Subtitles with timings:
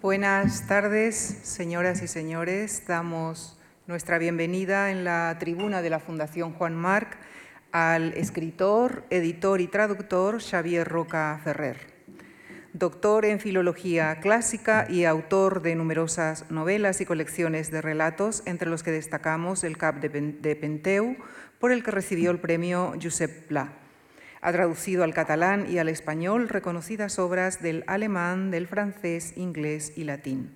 [0.00, 2.84] Buenas tardes, señoras y señores.
[2.86, 3.58] Damos
[3.88, 7.18] nuestra bienvenida en la tribuna de la Fundación Juan Marc
[7.72, 11.78] al escritor, editor y traductor Xavier Roca Ferrer.
[12.74, 18.84] Doctor en Filología Clásica y autor de numerosas novelas y colecciones de relatos, entre los
[18.84, 21.16] que destacamos El Cap de Penteu,
[21.58, 23.87] por el que recibió el premio Josep Pla.
[24.40, 30.04] Ha traducido al catalán y al español reconocidas obras del alemán, del francés, inglés y
[30.04, 30.54] latín.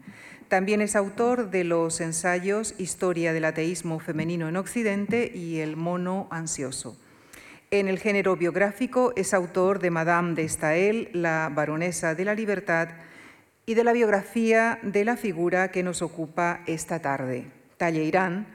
[0.48, 6.28] También es autor de los ensayos Historia del ateísmo femenino en Occidente y El mono
[6.30, 6.98] ansioso.
[7.70, 12.90] En el género biográfico es autor de Madame de Staël, la baronesa de la libertad,
[13.64, 17.46] y de la biografía de la figura que nos ocupa esta tarde,
[17.78, 18.46] Talleyrand,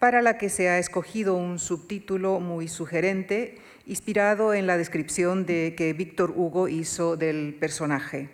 [0.00, 5.74] para la que se ha escogido un subtítulo muy sugerente, inspirado en la descripción de
[5.76, 8.30] que Víctor Hugo hizo del personaje.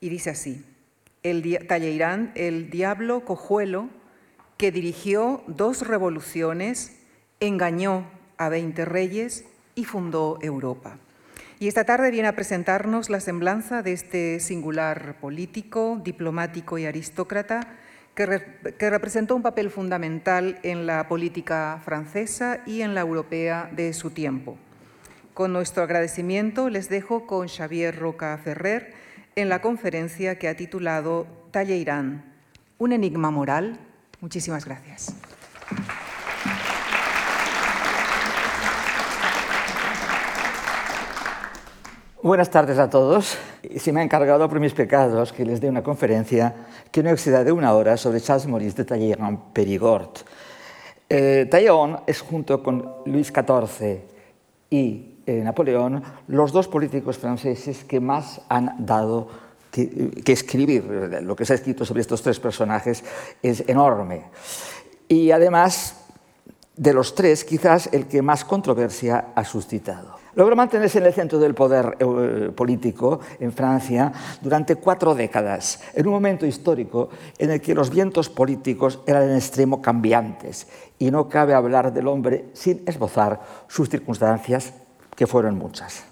[0.00, 0.62] Y dice así,
[1.22, 3.88] el Talleyrand, el diablo cojuelo
[4.58, 7.00] que dirigió dos revoluciones,
[7.40, 10.98] engañó a veinte reyes y fundó Europa.
[11.60, 17.78] Y esta tarde viene a presentarnos la semblanza de este singular político, diplomático y aristócrata
[18.14, 24.10] que, representó un papel fundamental en la política francesa y en la europea de su
[24.10, 24.56] tiempo.
[25.34, 28.94] Con nuestro agradecimiento les dejo con Xavier Roca Ferrer
[29.34, 32.22] en la conferencia que ha titulado Talleyrand,
[32.78, 33.80] un enigma moral.
[34.20, 35.16] Muchísimas gracias.
[42.24, 43.36] Buenas tardes a todos.
[43.76, 46.54] Se me ha encargado por mis pecados que les dé una conferencia
[46.90, 50.24] que no exceda de una hora sobre Charles Maurice de Talleyrand-Périgord.
[51.06, 53.98] Eh, Talleyrand es junto con Luis XIV
[54.70, 59.28] y eh, Napoleón los dos políticos franceses que más han dado
[59.70, 60.82] que escribir.
[61.20, 63.04] Lo que se ha escrito sobre estos tres personajes
[63.42, 64.22] es enorme.
[65.08, 66.06] Y además,
[66.74, 70.23] de los tres, quizás el que más controversia ha suscitado.
[70.36, 76.06] Logró mantenerse en el centro del poder eh, político en Francia durante cuatro décadas, en
[76.06, 80.66] un momento histórico en el que los vientos políticos eran en extremo cambiantes
[80.98, 84.72] y no cabe hablar del hombre sin esbozar sus circunstancias,
[85.14, 86.04] que fueron muchas.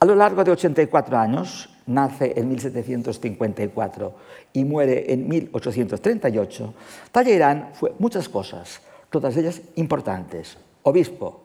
[0.00, 4.14] A lo largo de 84 años, nace en 1754
[4.52, 6.74] y muere en 1838,
[7.12, 8.80] Talleyrand fue muchas cosas,
[9.10, 10.56] todas ellas importantes.
[10.82, 11.41] Obispo,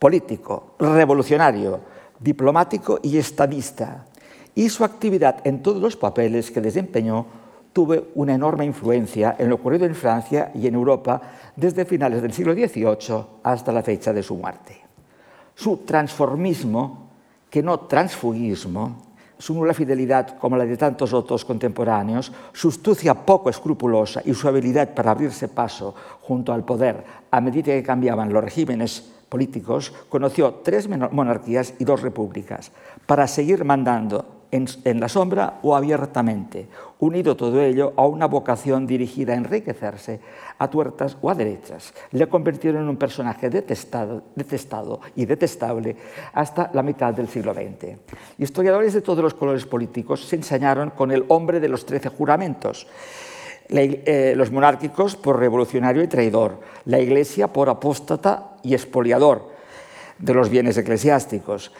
[0.00, 1.78] político, revolucionario,
[2.18, 4.06] diplomático y estadista,
[4.54, 7.26] y su actividad en todos los papeles que desempeñó
[7.72, 11.20] tuvo una enorme influencia en lo ocurrido en Francia y en Europa
[11.54, 14.80] desde finales del siglo XVIII hasta la fecha de su muerte.
[15.54, 17.10] Su transformismo,
[17.48, 23.50] que no transfugismo, su nula fidelidad como la de tantos otros contemporáneos, su astucia poco
[23.50, 28.42] escrupulosa y su habilidad para abrirse paso junto al poder a medida que cambiaban los
[28.42, 32.72] regímenes políticos, conoció tres monarquías y dos repúblicas,
[33.06, 36.68] para seguir mandando en, la sombra o abiertamente,
[36.98, 40.20] unido todo ello a una vocación dirigida a enriquecerse
[40.58, 41.94] a tuertas o a derechas.
[42.10, 45.96] Le convirtieron en un personaje detestado, detestado y detestable
[46.32, 47.96] hasta la mitad del siglo XX.
[48.38, 52.86] Historiadores de todos los colores políticos se ensañaron con el hombre de los trece juramentos,
[53.70, 59.50] eh, los monárquicos por revolucionario y traidor, la Iglesia por apóstata y expoliador
[60.18, 61.72] de los bienes eclesiásticos,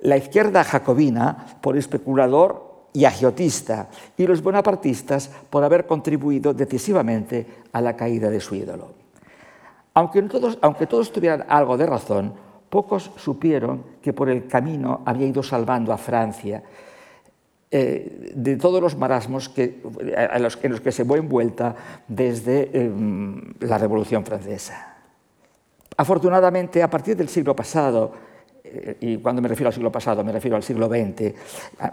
[0.00, 7.80] la izquierda jacobina por especulador y agiotista, y los bonapartistas por haber contribuido decisivamente a
[7.80, 8.92] la caída de su ídolo.
[9.94, 12.34] Aunque todos, aunque todos tuvieran algo de razón,
[12.70, 16.62] pocos supieron que por el camino había ido salvando a Francia
[17.76, 19.82] eh, de todos los marasmos que,
[20.16, 21.74] a los, en los que se fue envuelta
[22.06, 22.92] desde eh,
[23.58, 24.94] la Revolución Francesa.
[25.96, 28.12] Afortunadamente, a partir del siglo pasado,
[29.00, 31.34] y cuando me refiero al siglo pasado me refiero al siglo XX,
[31.80, 31.92] ah,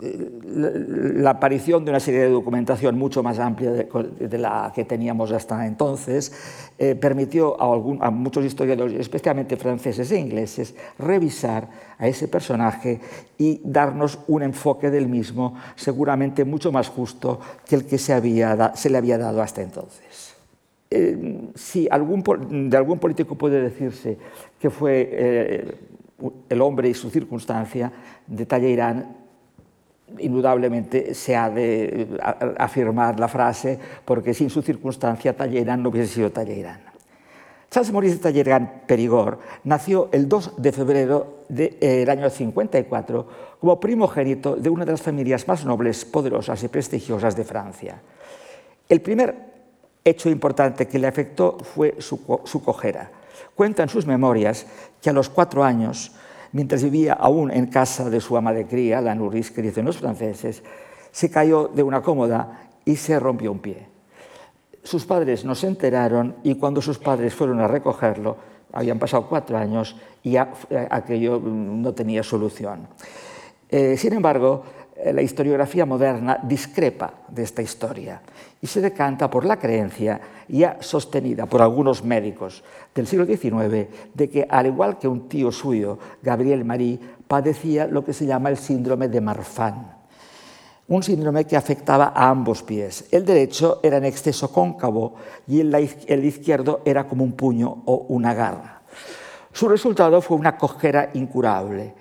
[0.00, 5.66] la aparición de una serie de documentación mucho más amplia de, la que teníamos hasta
[5.66, 6.32] entonces
[6.78, 11.68] eh, permitió a, a, muchos historiadores, especialmente franceses e ingleses, revisar
[11.98, 13.00] a ese personaje
[13.36, 18.72] y darnos un enfoque del mismo seguramente mucho más justo que el que se, había
[18.74, 20.36] se le había dado hasta entonces.
[20.90, 22.22] Eh, si algún,
[22.70, 24.16] de algún político puede decirse
[24.58, 25.74] que fue eh,
[26.48, 27.92] el hombre y su circunstancia
[28.26, 29.06] de Talleyrand,
[30.18, 32.08] indudablemente se ha de
[32.58, 36.88] afirmar la frase, porque sin su circunstancia Talleyrand no hubiese sido Talleyrand.
[37.70, 43.28] Charles Maurice de Talleyrand-Périgord nació el 2 de febrero del eh, año 54
[43.60, 48.00] como primogénito de una de las familias más nobles, poderosas y prestigiosas de Francia.
[48.88, 49.34] El primer
[50.02, 53.10] hecho importante que le afectó fue su, su cojera.
[53.54, 54.66] Cuenta en sus memorias
[55.00, 56.12] que a los cuatro años,
[56.52, 59.98] mientras vivía aún en casa de su ama de cría, la nourrice que dicen los
[59.98, 60.62] franceses,
[61.10, 63.86] se cayó de una cómoda y se rompió un pie.
[64.82, 68.36] Sus padres no se enteraron y cuando sus padres fueron a recogerlo,
[68.72, 72.88] habían pasado cuatro años y aquello no tenía solución.
[73.68, 74.62] Eh, sin embargo,
[75.04, 78.20] la historiografía moderna discrepa de esta historia
[78.60, 82.64] y se decanta por la creencia ya sostenida por algunos médicos
[82.94, 88.04] del siglo XIX de que, al igual que un tío suyo, Gabriel Marie, padecía lo
[88.04, 89.98] que se llama el síndrome de Marfan
[90.88, 93.08] un síndrome que afectaba a ambos pies.
[93.10, 95.16] El derecho era en exceso cóncavo
[95.46, 98.80] y el izquierdo era como un puño o una garra.
[99.52, 101.92] Su resultado fue una cojera incurable.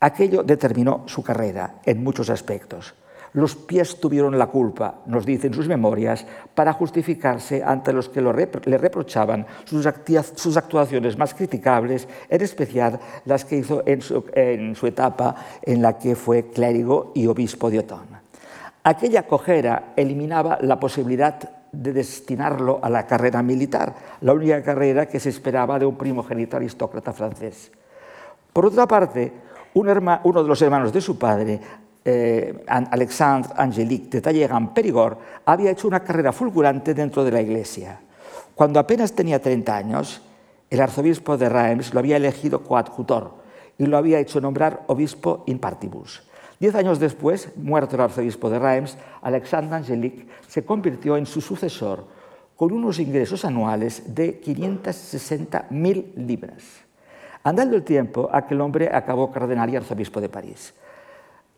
[0.00, 2.94] Aquello determinó su carrera en muchos aspectos.
[3.32, 8.78] Los pies tuvieron la culpa, nos dicen sus memorias, para justificarse ante los que le
[8.78, 9.86] reprochaban sus,
[10.56, 14.00] actuaciones más criticables, en especial las que hizo en
[14.74, 18.06] su, etapa en la que fue clérigo y obispo de Otón.
[18.84, 25.20] Aquella cojera eliminaba la posibilidad de destinarlo a la carrera militar, la única carrera que
[25.20, 27.70] se esperaba de un primogénito aristócrata francés.
[28.52, 29.30] Por otra parte,
[29.76, 31.60] uno de los hermanos de su padre
[32.08, 38.00] eh, Alexandre Angelique de Talleyrand-Périgord había hecho una carrera fulgurante dentro de la Iglesia.
[38.54, 40.22] Cuando apenas tenía 30 años,
[40.70, 43.34] el arzobispo de Reims lo había elegido coadjutor
[43.76, 46.22] y lo había hecho nombrar obispo in partibus.
[46.58, 52.06] Diez años después, muerto el arzobispo de Reims, Alexandre Angelique se convirtió en su sucesor
[52.56, 56.85] con unos ingresos anuales de 560.000 libras.
[57.46, 60.74] Andando el tiempo, aquel hombre acabó cardenal y arzobispo de París.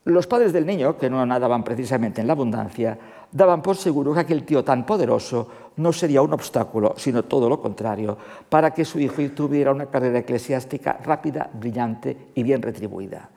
[0.05, 2.99] Los padres del niño, que no nadaban precisamente en la abundancia,
[3.33, 7.63] daban por seguro que aquel tío tan poderoso no sería un obstáculo, sino todo lo
[7.63, 8.19] contrario,
[8.51, 13.31] para que su hijo tuviera una carrera eclesiástica rápida, brillante y bien retribuida.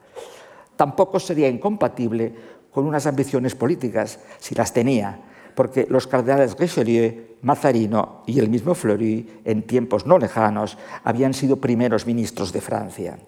[0.76, 2.34] Tampoco sería incompatible
[2.70, 5.18] con unas ambiciones políticas, si las tenía,
[5.54, 11.56] porque los cardenales Richelieu, Mazarino y el mismo Fleury, en tiempos no lejanos, habían sido
[11.56, 13.18] primeros ministros de Francia.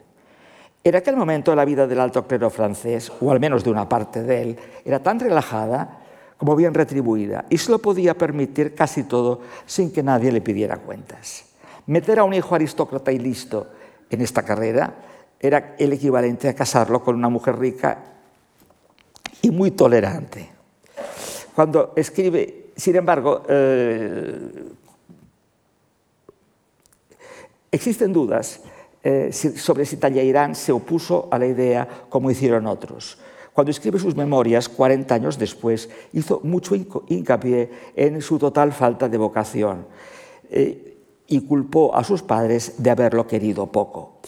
[0.83, 4.23] En aquel momento la vida del alto clero francés, o al menos de una parte
[4.23, 6.01] de él, era tan relajada
[6.37, 10.77] como bien retribuida y se lo podía permitir casi todo sin que nadie le pidiera
[10.77, 11.47] cuentas.
[11.87, 13.69] Meter a un hijo aristócrata y listo
[14.11, 14.95] en esta carrera
[15.41, 17.99] era el equivalente a casarlo con una mujer rica
[19.43, 20.51] y muy tolerante.
[21.55, 24.65] Cuando escribe, sin embargo, eh,
[27.71, 28.61] existen dudas
[29.03, 33.19] eh, sobre si Talleyrand se opuso a la idea como hicieron otros.
[33.53, 39.19] Cuando escribe sus memorias, 40 años después, hizo mucho hincapié en su total falta de
[39.19, 39.87] vocación
[40.51, 40.97] eh,
[41.29, 44.19] y culpó a sus padres de haberlo querido poco.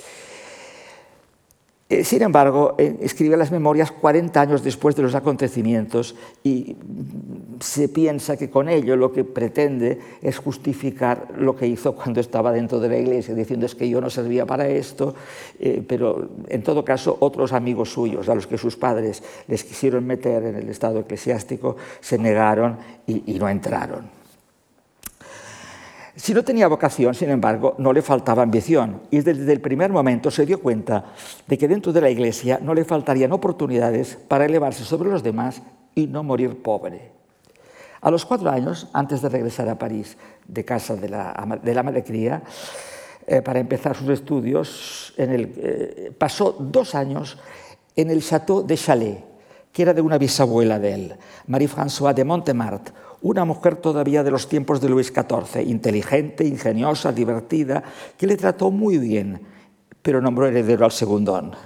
[2.03, 6.77] Sin embargo, escribe las memorias 40 años después de los acontecimientos y
[7.61, 12.53] se piensa que con ello lo que pretende es justificar lo que hizo cuando estaba
[12.53, 15.15] dentro de la iglesia, diciendo es que yo no servía para esto,
[15.59, 20.07] eh, pero en todo caso otros amigos suyos, a los que sus padres les quisieron
[20.07, 24.17] meter en el estado eclesiástico, se negaron y no entraron.
[26.17, 30.31] Si no tenía vocación, sin embargo, no le faltaba ambición y desde el primer momento
[30.31, 31.13] se dio cuenta
[31.47, 35.61] de que dentro de la Iglesia no le faltarían oportunidades para elevarse sobre los demás
[35.95, 37.16] y no morir pobre.
[38.01, 42.05] A los cuatro años, antes de regresar a París de casa de la, de la
[42.05, 42.43] cría,
[43.27, 47.37] eh, para empezar sus estudios, eh, pasó dos años
[47.97, 49.19] en el Château de Chalais,
[49.73, 51.17] que era de una bisabuela de él,
[51.49, 52.91] Marie-Françoise de Montemart,
[53.23, 57.83] una mujer todavía de los tiempos de Luis XIV, inteligente, ingeniosa, divertida,
[58.17, 59.41] que le trató muy bien,
[60.03, 61.57] pero nombró heredero al segundón.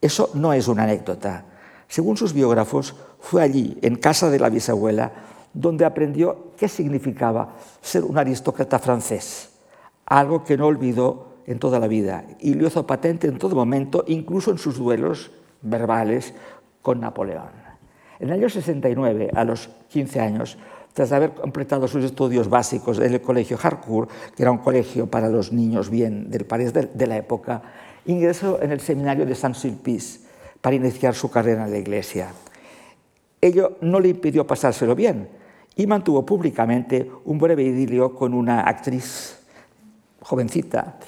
[0.00, 1.46] Eso no es una anécdota.
[1.86, 5.12] Según sus biógrafos, fue allí, en casa de la bisabuela,
[5.54, 9.50] donde aprendió qué significaba ser un aristócrata francés,
[10.04, 14.04] algo que no olvidó en toda la vida y lo hizo patente en todo momento,
[14.08, 15.30] incluso en sus duelos
[15.62, 16.34] verbales
[16.82, 17.64] con Napoleón.
[18.18, 20.58] En el año 69, a los 15 años,
[20.92, 25.28] tras haber completado sus estudios básicos en el colegio Harcourt, que era un colegio para
[25.28, 27.62] los niños bien del París de, la época,
[28.06, 30.20] ingresó en el seminario de Saint-Sulpice
[30.60, 32.28] para iniciar su carrera en la iglesia.
[33.40, 35.28] Ello no le impidió pasárselo bien
[35.76, 39.38] y mantuvo públicamente un breve idilio con una actriz
[40.20, 40.98] jovencita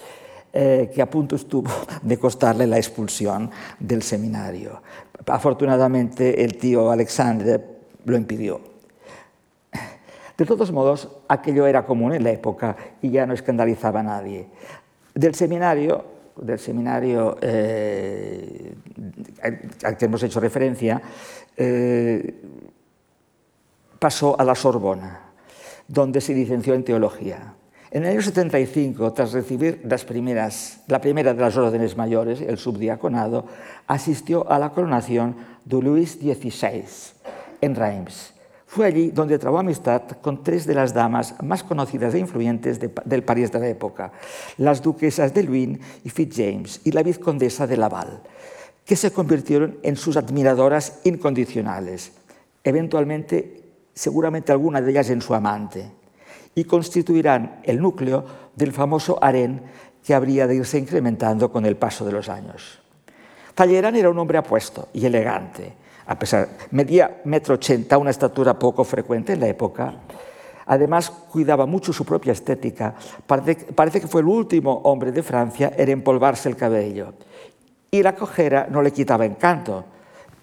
[0.53, 1.71] eh, que a punto estuvo
[2.03, 4.83] de costarle la expulsión del seminario.
[5.27, 7.61] Afortunadamente el tío Alexandre
[8.05, 8.61] lo impidió.
[10.37, 14.47] De todos modos, aquello era común en la época y ya no escandalizaba a nadie.
[15.15, 16.05] Del seminario,
[16.37, 18.75] del seminario eh,
[19.83, 21.01] al que hemos hecho referencia,
[21.57, 22.35] eh,
[23.99, 25.33] pasó a la Sorbona,
[25.89, 27.55] donde se licenció en teología.
[27.91, 32.59] En el año 75, tras recibir las primeras, la primera de las órdenes mayores, el
[32.59, 33.47] subdiaconado,
[33.87, 36.85] asistió a la coronación de Luis XVI
[37.61, 38.33] en Reims.
[38.67, 42.91] Fue allí donde trabó amistad con tres de las damas más conocidas e influyentes de,
[43.05, 44.13] del París de la época,
[44.59, 48.21] las duquesas de Luynes y Fitzjames y la vizcondesa de Laval,
[48.85, 52.13] que se convirtieron en sus admiradoras incondicionales.
[52.65, 53.66] Eventualmente,
[53.97, 55.91] seguramente alguna de ellas en su amante
[56.55, 58.25] y constituirán el núcleo
[58.55, 59.63] del famoso harén
[60.05, 62.79] que habría de irse incrementando con el paso de los años.
[63.55, 65.73] Talleyrand era un hombre apuesto y elegante,
[66.07, 69.95] a pesar medía metro ochenta, una estatura poco frecuente en la época.
[70.67, 72.95] Además, cuidaba mucho su propia estética.
[73.27, 77.15] Parece, parece que fue el último hombre de Francia en empolvarse el cabello.
[77.91, 79.85] Y la cojera no le quitaba encanto.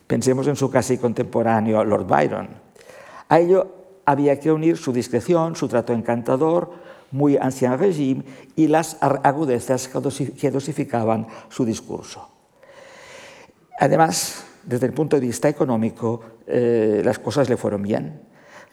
[0.07, 2.62] Pensemos en su casi contemporáneo Lord Byron.
[3.33, 3.65] A ello
[4.05, 6.69] había que unir su discreción, su trato encantador,
[7.09, 8.23] muy ancien régime,
[8.55, 12.29] y las agudezas que dosificaban su discurso.
[13.79, 18.21] Además, desde el punto de vista económico, eh, las cosas le fueron bien,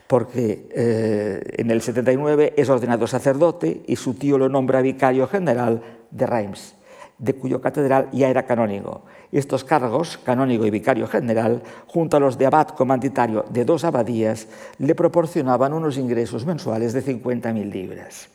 [0.06, 5.80] porque eh, en el 79 es ordenado sacerdote y su tío lo nombra vicario general
[6.10, 6.74] de Reims
[7.20, 9.02] de cuyo catedral ya era canónigo.
[9.30, 14.48] Estos cargos, canónigo y vicario general, junto a los de abad comanditario de dos abadías,
[14.78, 18.28] le proporcionaban unos ingresos mensuales de 50.000 libras,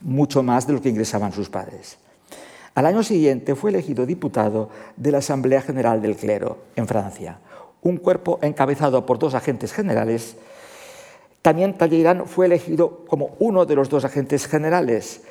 [0.00, 1.98] mucho más de lo que ingresaban sus padres.
[2.74, 7.38] Al año siguiente fue elegido diputado de la Asamblea General del Clero, en Francia,
[7.80, 10.36] un cuerpo encabezado por dos agentes generales.
[11.40, 15.22] También Talleyrand fue elegido como uno de los dos agentes generales,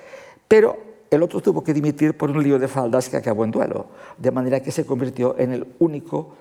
[0.47, 3.87] pero el otro tuvo que dimitir por un lío de faldas que acabó en duelo,
[4.17, 6.35] de manera que se convirtió en el único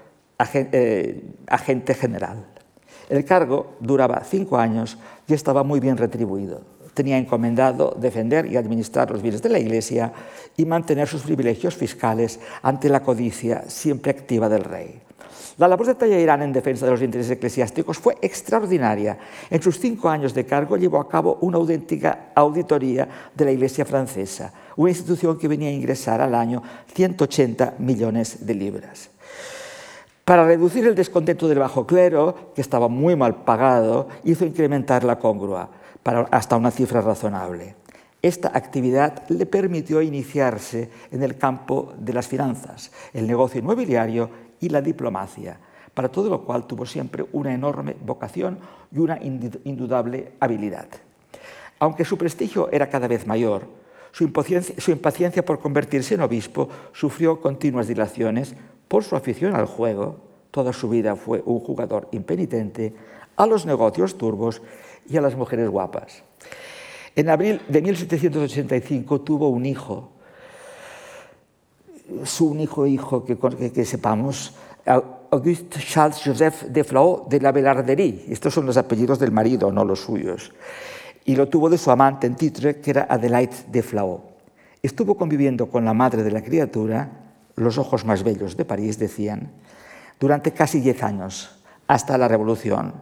[0.55, 2.45] eh, agente general.
[3.09, 6.63] El cargo duraba cinco años y estaba muy bien retribuido.
[6.95, 10.13] Tenía encomendado defender y administrar los bienes de la Iglesia
[10.57, 15.03] y mantener sus privilegios fiscales ante la codicia siempre activa del rey.
[15.57, 19.17] La labor de Talleyrand en defensa de los intereses eclesiásticos fue extraordinaria.
[19.51, 23.85] En sus cinco años de cargo llevó a cabo una auténtica auditoría de la Iglesia
[23.85, 26.61] francesa, una institución que venía a ingresar al año
[26.93, 29.11] 180 millones de libras.
[30.25, 35.19] Para reducir el descontento del bajo clero, que estaba muy mal pagado, hizo incrementar la
[35.19, 35.69] congrua
[36.31, 37.77] hasta una cifra razonable.
[38.25, 44.31] Esta actividad le permitió iniciarse en el campo de las finanzas, el negocio inmobiliario
[44.65, 45.59] y la diplomacia,
[45.93, 48.59] para todo lo cual tuvo siempre una enorme vocación
[48.91, 50.89] y una indudable habilidad.
[51.79, 53.67] Aunque su prestigio era cada vez mayor,
[54.11, 58.55] su impaciencia, su impaciencia por convertirse en obispo sufrió continuas dilaciones
[58.89, 60.17] por su afición al juego,
[60.51, 62.95] toda su vida fue un jugador impenitente,
[63.37, 64.63] a los negocios turbos
[65.07, 66.23] y a las mujeres guapas.
[67.17, 70.14] En abril de 1785 tuvo un hijo,
[72.25, 74.55] su único hijo que, sepamos,
[75.31, 78.27] Auguste Charles Joseph de Flau de la Belarderie.
[78.29, 80.53] Estos son los apellidos del marido, no los suyos.
[81.25, 84.21] Y lo tuvo de su amante en titre, que era Adelaide de Flau.
[84.83, 87.11] Estuvo conviviendo con la madre de la criatura,
[87.57, 89.51] los ojos más bellos de París, decían,
[90.21, 92.93] durante casi diez años, hasta la Revolución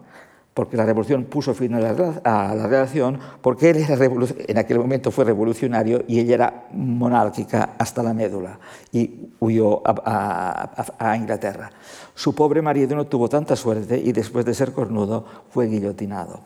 [0.54, 1.90] porque la revolución puso fin a la,
[2.24, 7.70] a la relación, porque él era en aquel momento fue revolucionario y ella era monárquica
[7.78, 8.58] hasta la médula
[8.92, 11.70] y huyó a, a, a, Inglaterra.
[12.14, 16.40] Su pobre marido no tuvo tanta suerte y después de ser cornudo fue guillotinado.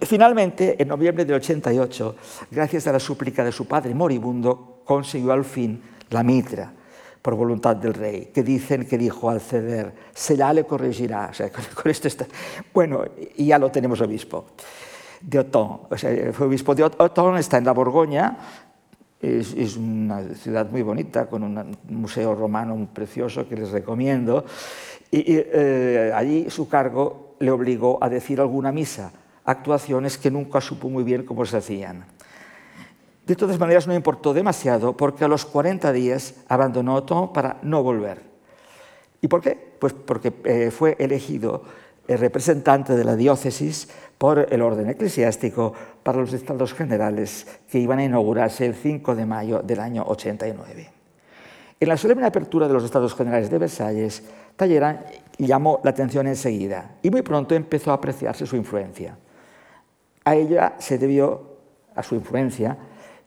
[0.00, 2.16] Finalmente, en noviembre del 88,
[2.50, 6.72] gracias a la súplica de su padre moribundo, consiguió al fin la mitra
[7.22, 11.28] por voluntad del rey, que dicen que dijo al ceder, se ya le corregirá.
[11.30, 12.26] O sea, con esto está...
[12.72, 13.04] Bueno,
[13.36, 14.46] y ya lo tenemos obispo.
[15.20, 18.38] De Autun, o sea, fue obispo de Autun, está en la Borgoña,
[19.20, 24.46] es, una ciudad muy bonita, con un museo romano muy precioso que les recomiendo.
[25.10, 29.12] Y, y eh, allí su cargo le obligó a decir alguna misa,
[29.44, 32.06] actuaciones que nunca supo muy bien cómo se hacían.
[33.30, 37.80] De todas maneras, no importó demasiado porque a los 40 días abandonó todo para no
[37.80, 38.22] volver.
[39.20, 39.56] ¿Y por qué?
[39.78, 41.62] Pues porque eh, fue elegido
[42.08, 45.72] el representante de la diócesis por el orden eclesiástico
[46.02, 50.90] para los estados generales que iban a inaugurarse el 5 de mayo del año 89.
[51.78, 54.24] En la solemne apertura de los estados generales de Versalles,
[54.56, 55.04] Talleyrand
[55.38, 59.16] llamó la atención enseguida y muy pronto empezó a apreciarse su influencia.
[60.24, 61.58] A ella se debió,
[61.94, 62.76] a su influencia,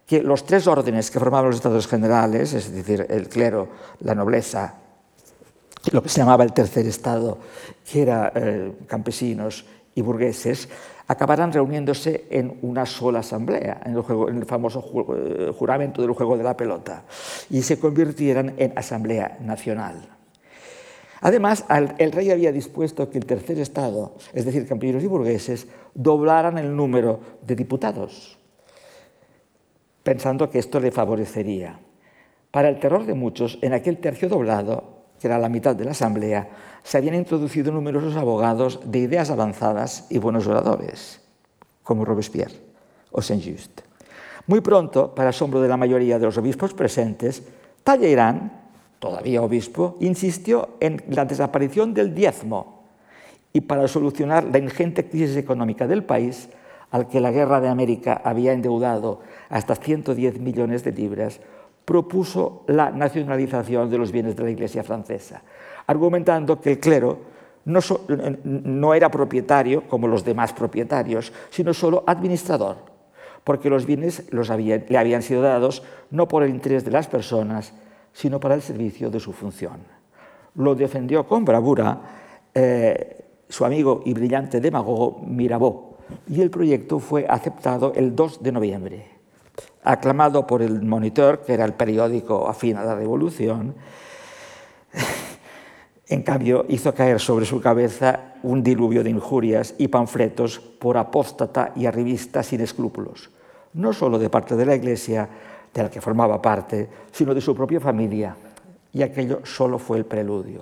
[0.05, 3.69] que los tres órdenes que formaban los estados generales, es decir, el clero,
[4.01, 4.75] la nobleza,
[5.91, 7.37] lo que se llamaba el tercer estado,
[7.89, 10.69] que era eh, campesinos y burgueses,
[11.07, 14.83] acabaran reuniéndose en una sola asamblea, en el, juego, en el famoso
[15.15, 17.03] eh, juramento del juego de la pelota,
[17.49, 20.09] y se convirtieran en asamblea nacional.
[21.21, 26.57] Además, el rey había dispuesto que el tercer estado, es decir, campesinos y burgueses, doblaran
[26.57, 28.37] el número de diputados,
[30.03, 31.79] pensando que esto le favorecería.
[32.51, 35.91] Para el terror de muchos, en aquel tercio doblado, que era la mitad de la
[35.91, 36.49] asamblea,
[36.83, 41.21] se habían introducido numerosos abogados de ideas avanzadas y buenos oradores,
[41.81, 42.55] como Robespierre
[43.11, 43.81] o Saint-Just.
[44.45, 47.43] Muy pronto, para asombro de la mayoría de los obispos presentes,
[47.83, 48.51] Talleyrand,
[48.99, 52.83] todavía obispo, insistió en la desaparición del diezmo
[53.53, 56.49] y para solucionar la ingente crisis económica del país,
[56.93, 59.19] al que la guerra de América había endeudado
[59.49, 61.41] hasta 110 millones de libras,
[61.85, 65.41] propuso la nacionalización de los bienes de la Iglesia francesa,
[65.87, 67.17] argumentando que el clero
[67.65, 72.77] no, era propietario como los demás propietarios, sino solo administrador,
[73.43, 75.81] porque los bienes le habían sido dados
[76.11, 77.73] no por el interés de las personas,
[78.13, 79.79] sino para el servicio de su función.
[80.55, 81.99] Lo defendió con bravura
[82.53, 85.92] eh, su amigo y brillante demagogo Mirabeau,
[86.27, 89.07] y el proyecto fue aceptado el 2 de noviembre.
[89.83, 93.75] Aclamado por el Monitor, que era el periódico afín a la Revolución,
[96.07, 101.71] en cambio, hizo caer sobre su cabeza un diluvio de injurias y panfletos por apóstata
[101.75, 103.31] y arribista sin escrúpulos,
[103.73, 105.27] no solo de parte de la Iglesia,
[105.73, 108.35] de la que formaba parte, sino de su propia familia,
[108.91, 110.61] y aquello solo fue el preludio.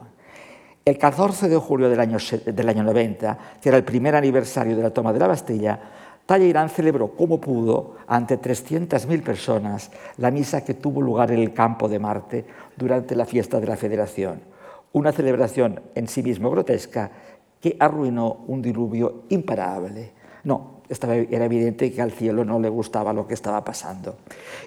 [0.84, 4.84] El 14 de julio del año, del año 90, que era el primer aniversario de
[4.84, 5.80] la toma de la Bastilla,
[6.26, 11.88] Talleyrand celebró como pudo, ante 300.000 personas, la misa que tuvo lugar en el campo
[11.88, 14.52] de Marte durante la fiesta de la Federación
[14.94, 17.12] una celebración en sí mismo grotesca
[17.60, 20.12] que arruinó un diluvio imparable.
[20.44, 24.18] No, estaba, era evidente que al cielo no le gustaba lo que estaba pasando.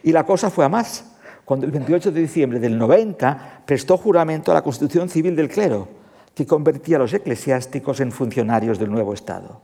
[0.02, 1.10] Y la cosa fue a más.
[1.44, 5.88] Cuando el 28 de diciembre del 90 prestó juramento a la Constitución Civil del Clero,
[6.34, 9.60] que convertía a los eclesiásticos en funcionarios del nuevo Estado.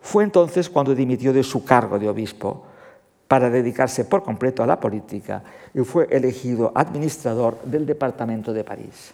[0.00, 2.64] Fue entonces cuando dimitió de su cargo de obispo
[3.28, 5.42] para dedicarse por completo a la política
[5.74, 9.12] y fue elegido administrador del Departamento de París.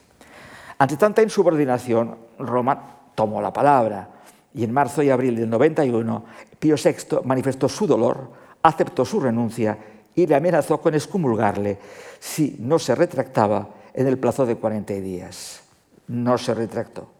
[0.79, 4.09] Ante tanta insubordinación, Roma tomó la palabra
[4.55, 6.25] y en marzo y abril del 91
[6.59, 8.31] Pío VI manifestó su dolor,
[8.62, 9.77] aceptó su renuncia
[10.14, 11.79] y le amenazó con excomulgarle
[12.18, 15.65] si no se retractaba en el plazo de 40 días.
[16.09, 17.11] No se retractó.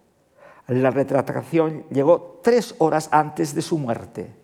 [0.69, 4.35] La retractación llegó tres horas antes de su muerte,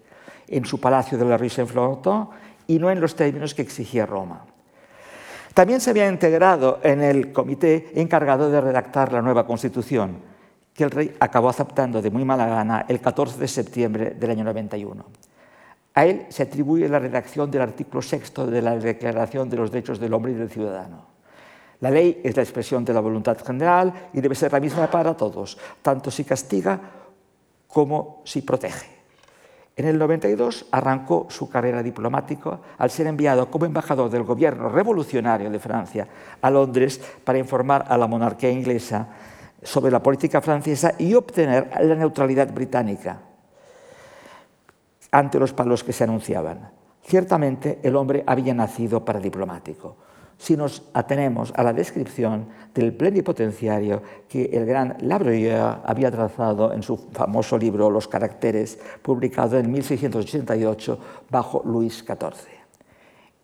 [0.46, 2.28] en su palacio de la Rue Saint-Florentin
[2.66, 4.44] y no en los términos que exigía Roma.
[5.54, 10.18] También se había integrado en el comité encargado de redactar la nueva Constitución,
[10.72, 14.44] que el rey acabó aceptando de muy mala gana el 14 de septiembre del año
[14.44, 15.04] 91.
[15.94, 20.00] A él se atribuye la redacción del artículo sexto de la Declaración de los Derechos
[20.00, 21.11] del Hombre y del Ciudadano.
[21.82, 25.16] La ley es la expresión de la voluntad general y debe ser la misma para
[25.16, 26.78] todos, tanto si castiga
[27.66, 28.86] como si protege.
[29.74, 35.50] En el 92 arrancó su carrera diplomática al ser enviado como embajador del gobierno revolucionario
[35.50, 36.06] de Francia
[36.40, 39.08] a Londres para informar a la monarquía inglesa
[39.60, 43.18] sobre la política francesa y obtener la neutralidad británica
[45.10, 46.70] ante los palos que se anunciaban.
[47.02, 49.96] Ciertamente el hombre había nacido para diplomático
[50.42, 56.82] si nos atenemos a la descripción del plenipotenciario que el gran Labruyère había trazado en
[56.82, 60.98] su famoso libro Los caracteres, publicado en 1688
[61.30, 62.50] bajo Luis XIV.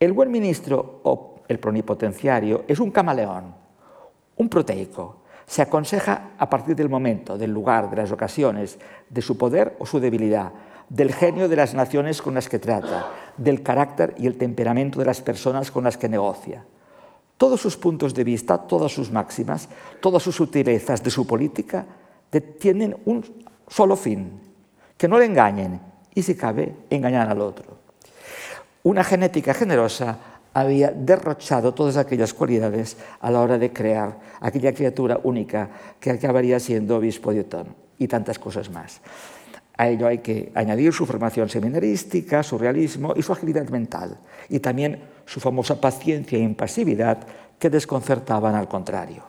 [0.00, 3.54] El buen ministro o el plenipotenciario es un camaleón,
[4.36, 5.22] un proteico.
[5.46, 8.76] Se aconseja a partir del momento, del lugar, de las ocasiones,
[9.08, 10.50] de su poder o su debilidad,
[10.88, 13.06] del genio de las naciones con las que trata,
[13.36, 16.64] del carácter y el temperamento de las personas con las que negocia.
[17.38, 19.68] Todos sus puntos de vista, todas sus máximas,
[20.00, 21.86] todas sus sutilezas de su política
[22.58, 23.24] tienen un
[23.68, 24.40] solo fin,
[24.96, 25.80] que no le engañen
[26.14, 27.78] y si cabe, engañar al otro.
[28.82, 30.18] Una genética generosa
[30.52, 35.70] había derrochado todas aquellas cualidades a la hora de crear aquella criatura única
[36.00, 37.76] que acabaría siendo obispo de Otón.
[38.00, 39.00] y tantas cosas más.
[39.78, 44.58] A ello hay que añadir su formación seminarística, su realismo y su agilidad mental, y
[44.58, 47.18] también su famosa paciencia e impasividad
[47.58, 49.22] que desconcertaban al contrario.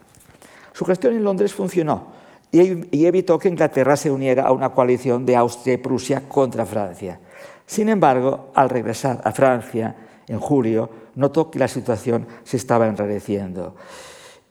[0.74, 2.08] Su gestión en Londres funcionó
[2.52, 7.20] y evitó que Inglaterra se uniera a una coalición de Austria y Prusia contra Francia.
[7.68, 9.96] Sin embargo, al regresar a Francia
[10.28, 13.76] en julio, notó que la situación se estaba enrareciendo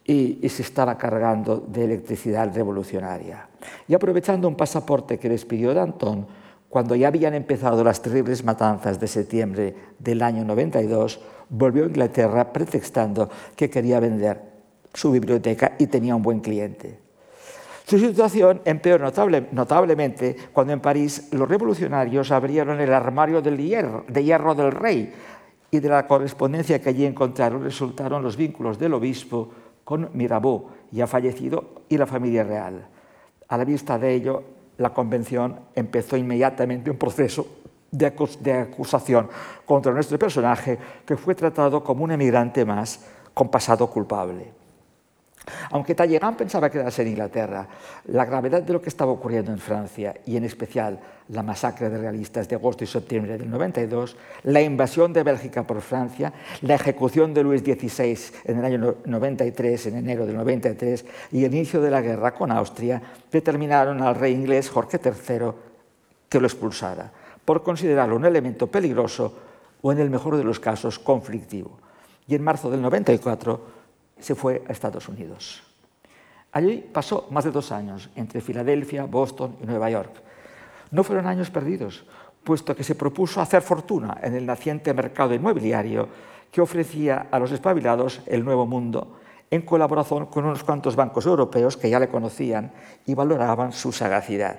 [0.09, 3.47] y, se estaba cargando de electricidad revolucionaria.
[3.87, 6.27] Y aprovechando un pasaporte que les pidió Danton,
[6.71, 12.51] cuando ya habían empezado las terribles matanzas de septiembre del año 92, volvió a Inglaterra
[12.53, 14.41] pretextando que quería vender
[14.95, 16.99] su biblioteca y tenía un buen cliente.
[17.87, 24.05] Su situación empeoró notable, notablemente cuando en París los revolucionarios abrieron el armario del hierro,
[24.09, 25.13] de hierro del rey
[25.71, 29.51] y de la correspondencia que allí encontraron resultaron los vínculos del obispo
[29.89, 32.87] con Mirabeau, ya fallecido, y la familia real.
[33.49, 34.43] A la vista de ello,
[34.77, 37.47] la convención empezó inmediatamente un proceso
[37.91, 38.05] de
[38.53, 39.31] acusación
[39.65, 44.53] contra nuestro personaje, que fue tratado como un emigrante más con pasado culpable.
[45.71, 47.67] Aunque Talleyrand pensaba quedarse en Inglaterra,
[48.07, 51.99] la gravedad de lo que estaba ocurriendo en Francia y en especial la masacre de
[51.99, 56.33] realistas de agosto y septiembre del 92, la invasión de Bélgica por Francia,
[56.63, 61.55] la ejecución de Luis XVI en el año 93, en enero del 93, y el
[61.55, 65.53] inicio de la guerra con Austria, determinaron al rey inglés Jorge III
[66.29, 67.11] que lo expulsara,
[67.45, 69.35] por considerarlo un elemento peligroso
[69.81, 71.79] o, en el mejor de los casos, conflictivo.
[72.27, 73.78] Y en marzo del 94
[74.21, 75.63] se fue a Estados Unidos.
[76.53, 80.13] Allí pasó más de dos años, entre Filadelfia, Boston y Nueva York.
[80.91, 82.07] No fueron años perdidos,
[82.43, 86.09] puesto que se propuso hacer fortuna en el naciente mercado inmobiliario
[86.51, 89.19] que ofrecía a los espabilados el nuevo mundo,
[89.51, 92.73] en colaboración con unos cuantos bancos europeos que ya le conocían
[93.05, 94.59] y valoraban su sagacidad.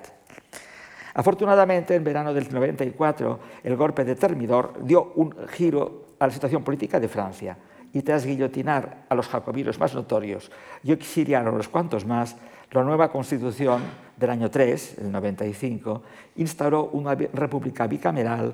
[1.15, 6.63] Afortunadamente, en verano del 94, el golpe de Termidor dio un giro a la situación
[6.63, 7.57] política de Francia
[7.93, 10.51] y tras guillotinar a los jacobinos más notorios
[10.83, 12.35] y exiliar a unos cuantos más,
[12.71, 13.81] la nueva constitución
[14.15, 16.03] del año 3, el 95,
[16.35, 18.53] instauró una república bicameral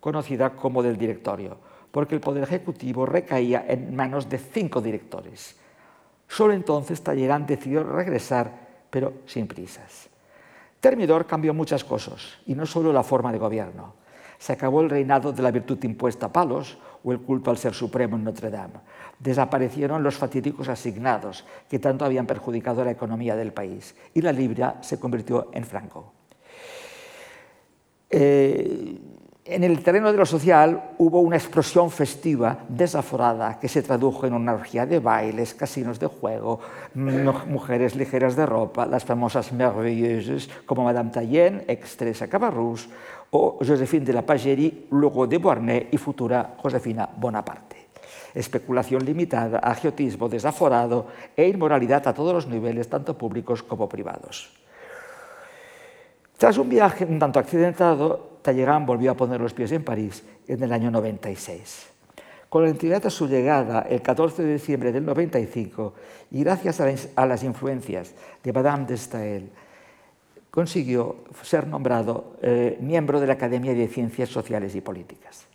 [0.00, 1.56] conocida como del directorio,
[1.90, 5.56] porque el poder ejecutivo recaía en manos de cinco directores.
[6.28, 8.50] Solo entonces Talleyrand decidió regresar,
[8.90, 10.10] pero sin prisas.
[10.80, 13.94] Termidor cambió muchas cosas, y no solo la forma de gobierno.
[14.36, 17.74] Se acabó el reinado de la virtud impuesta a palos, o el culto al Ser
[17.74, 18.80] Supremo en Notre Dame.
[19.18, 24.78] Desaparecieron los fatídicos asignados que tanto habían perjudicado la economía del país y la libra
[24.80, 26.12] se convirtió en franco.
[28.10, 28.98] Eh,
[29.46, 34.32] en el terreno de lo social hubo una explosión festiva desaforada que se tradujo en
[34.32, 36.60] una orgía de bailes, casinos de juego,
[36.94, 42.88] mujeres ligeras de ropa, las famosas merveilleuses como Madame Tayen, ex Teresa Cabarrús,
[43.30, 47.76] o Josephine de la Pagerie, luego de Beauharnais y futura Josefina Bonaparte.
[48.34, 54.50] Especulación limitada, agiotismo desaforado e inmoralidad a todos los niveles, tanto públicos como privados.
[56.38, 60.62] Tras un viaje un tanto accidentado, Talleyrand volvió a poner los pies en París en
[60.62, 61.86] el año 96.
[62.50, 65.94] Con la entidad a su llegada el 14 de diciembre del 95
[66.30, 69.50] y gracias a las influencias de Madame de Staël,
[70.50, 75.46] consiguió ser nombrado eh, miembro de la Academia de Ciencias Sociales y Políticas.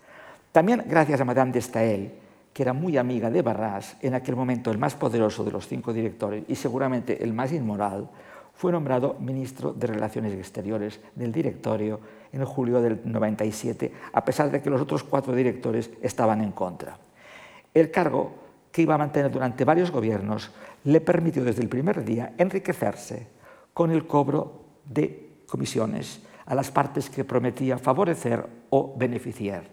[0.51, 2.11] También gracias a Madame de Staël,
[2.51, 5.93] que era muy amiga de Barras, en aquel momento el más poderoso de los cinco
[5.93, 8.09] directores y seguramente el más inmoral,
[8.55, 11.99] fue nombrado ministro de Relaciones Exteriores del directorio
[12.31, 16.97] en julio del 97, a pesar de que los otros cuatro directores estaban en contra.
[17.73, 18.33] El cargo,
[18.71, 20.51] que iba a mantener durante varios gobiernos,
[20.83, 23.27] le permitió desde el primer día enriquecerse
[23.73, 29.63] con el cobro de comisiones a las partes que prometía favorecer o beneficiar.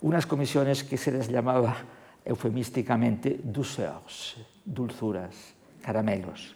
[0.00, 1.76] Unas comisiones que se les llamaba
[2.24, 6.55] eufemísticamente douceurs, dulzuras, caramelos.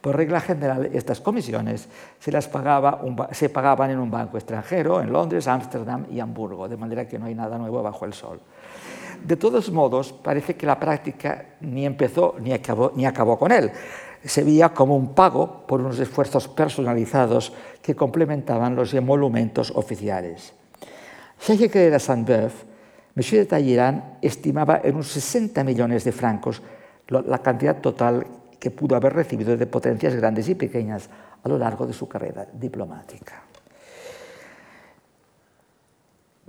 [0.00, 1.88] Por regla general, estas comisiones
[2.20, 7.26] se, pagaban en un banco extranjero, en Londres, Ámsterdam y Hamburgo, de manera que no
[7.26, 8.40] hay nada nuevo bajo el sol.
[9.24, 13.72] De todos modos, parece que la práctica ni empezó ni acabó, con él
[14.24, 20.52] se veía como un pago por unos esfuerzos personalizados que complementaban los emolumentos oficiales.
[21.38, 22.52] Si hay que creer a Saint-Beuve,
[23.14, 23.24] M.
[23.24, 26.60] de Talleyrand estimaba en unos 60 millones de francos
[27.08, 28.26] la cantidad total
[28.58, 31.08] que pudo haber recibido de potencias grandes y pequeñas
[31.42, 33.42] a lo largo de su carrera diplomática.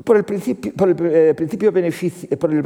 [0.04, 0.74] Por el, principio,
[1.10, 1.34] eh,
[1.72, 2.62] beneficio, por el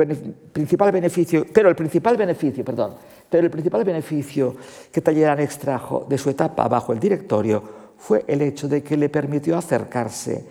[0.51, 2.95] principal beneficio, pero el principal beneficio, perdón,
[3.30, 4.56] pero el principal beneficio
[4.91, 7.63] que Talleyrand extrajo de su etapa bajo el directorio
[7.97, 10.45] fue el hecho de que le permitió acercarse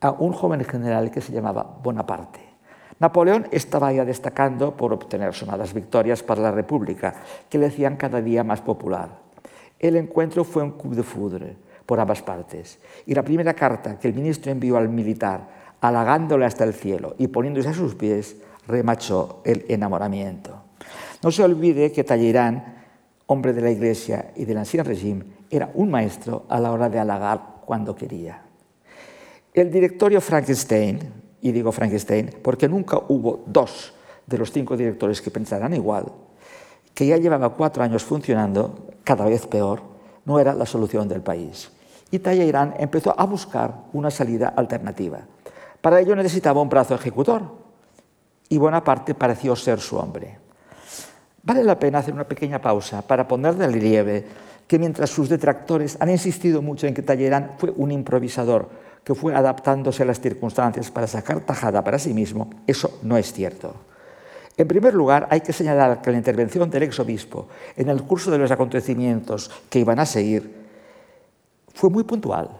[0.00, 2.49] a un joven general que se llamaba Bonaparte.
[3.00, 7.14] Napoleón estaba ya destacando por obtener sonadas victorias para la República,
[7.48, 9.08] que le hacían cada día más popular.
[9.78, 14.06] El encuentro fue un coup de foudre por ambas partes, y la primera carta que
[14.06, 15.48] el ministro envió al militar,
[15.80, 18.36] halagándole hasta el cielo y poniéndose a sus pies,
[18.68, 20.62] remachó el enamoramiento.
[21.22, 22.62] No se olvide que Talleyrand,
[23.26, 26.98] hombre de la Iglesia y del Ancien Régime, era un maestro a la hora de
[26.98, 28.42] halagar cuando quería.
[29.54, 33.94] El directorio Frankenstein, y digo Frankenstein porque nunca hubo dos
[34.26, 36.06] de los cinco directores que pensaran igual,
[36.94, 39.82] que ya llevaba cuatro años funcionando, cada vez peor,
[40.24, 41.70] no era la solución del país.
[42.10, 45.20] Y Talleyrand empezó a buscar una salida alternativa.
[45.80, 47.42] Para ello necesitaba un brazo ejecutor,
[48.48, 50.38] y Bonaparte pareció ser su hombre.
[51.42, 54.26] Vale la pena hacer una pequeña pausa para poner de relieve
[54.66, 58.68] que mientras sus detractores han insistido mucho en que Talleyrand fue un improvisador,
[59.04, 63.32] que fue adaptándose a las circunstancias para sacar tajada para sí mismo, eso no es
[63.32, 63.74] cierto.
[64.56, 68.38] En primer lugar, hay que señalar que la intervención del exobispo en el curso de
[68.38, 70.54] los acontecimientos que iban a seguir
[71.72, 72.50] fue muy puntual.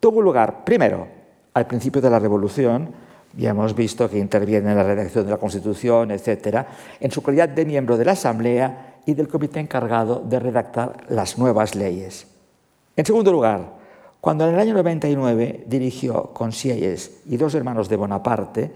[0.00, 1.06] Tuvo lugar, primero,
[1.52, 2.90] al principio de la Revolución,
[3.36, 6.64] ya hemos visto que interviene en la redacción de la Constitución, etc.,
[7.00, 11.38] en su calidad de miembro de la Asamblea y del comité encargado de redactar las
[11.38, 12.26] nuevas leyes.
[12.96, 13.81] En segundo lugar,
[14.22, 18.70] cuando en el año 99 dirigió con Sieyes y dos hermanos de Bonaparte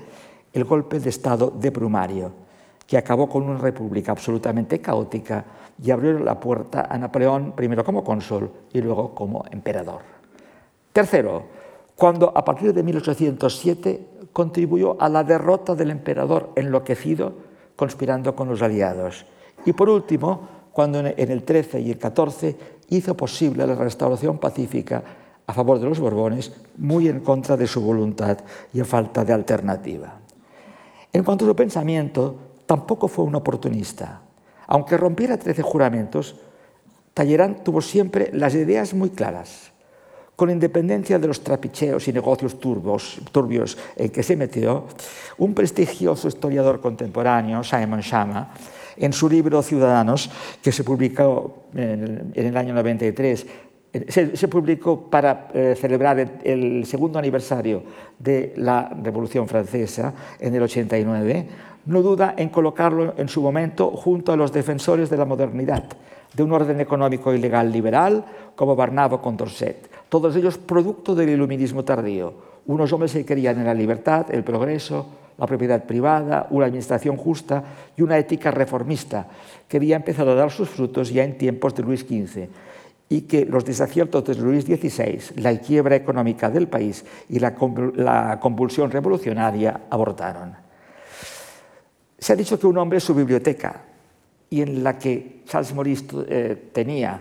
[0.52, 2.32] el golpe de Estado de Brumario,
[2.84, 5.44] que acabó con una república absolutamente caótica
[5.80, 10.00] y abrió la puerta a Napoleón primero como cónsul y luego como emperador.
[10.92, 11.44] Tercero,
[11.94, 17.34] cuando a partir de 1807 contribuyó a la derrota del emperador enloquecido
[17.76, 19.24] conspirando con los aliados.
[19.64, 22.56] Y por último, cuando en el 13 y el 14
[22.88, 25.04] hizo posible la restauración pacífica
[25.46, 28.38] a favor de los Borbones, muy en contra de su voluntad
[28.72, 30.18] y a falta de alternativa.
[31.12, 34.22] En cuanto a su pensamiento, tampoco fue un oportunista.
[34.66, 36.36] Aunque rompiera 13 juramentos,
[37.14, 39.72] Talleyrand tuvo siempre las ideas muy claras
[40.36, 44.84] con independencia de los trapicheos y negocios turbios en que se metió,
[45.38, 48.52] un prestigioso historiador contemporáneo, Simon Shama,
[48.98, 50.30] en su libro Ciudadanos,
[50.62, 53.46] que se publicó en el año 93,
[54.08, 57.82] se, publicó para eh, celebrar el, segundo aniversario
[58.18, 61.46] de la Revolución Francesa en el 89,
[61.86, 65.84] no duda en colocarlo en su momento junto a los defensores de la modernidad,
[66.34, 71.30] de un orden económico y legal liberal como Barnabo con Dorset, todos ellos producto del
[71.30, 72.34] iluminismo tardío,
[72.66, 75.06] unos hombres que querían en la libertad, el progreso,
[75.38, 77.62] la propiedad privada, una administración justa
[77.96, 79.28] y una ética reformista
[79.68, 82.48] que había empezado a dar sus frutos ya en tiempos de Luis XV
[83.08, 87.54] y que los desaciertos de Luis XVI, la quiebra económica del país y la,
[88.40, 90.54] convulsión revolucionaria abortaron.
[92.18, 93.82] Se ha dicho que un hombre su biblioteca
[94.50, 97.20] y en la que Charles Maurice eh, tenía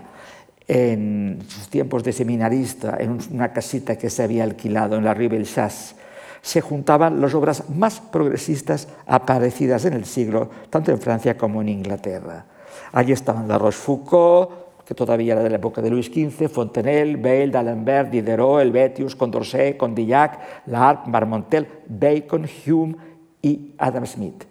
[0.66, 5.28] en sus tiempos de seminarista, en una casita que se había alquilado en la Rue
[5.28, 5.94] Bellechasse,
[6.42, 11.68] se juntaban las obras más progresistas aparecidas en el siglo, tanto en Francia como en
[11.68, 12.46] Inglaterra.
[12.92, 17.50] Allí estaban La Rochefoucauld, que todavía era de la época de Luis XV, Fontenelle, Bayle,
[17.50, 22.96] D'Alembert, Diderot, Helvetius, Condorcet, Condillac, Laharpe, Marmontel, Bacon, Hume
[23.42, 24.44] y Adam Smith.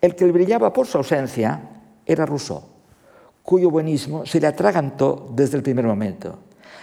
[0.00, 1.60] El que brillaba por su ausencia
[2.04, 2.76] era Rousseau
[3.46, 6.40] cuyo buenismo se le atragantó desde el primer momento,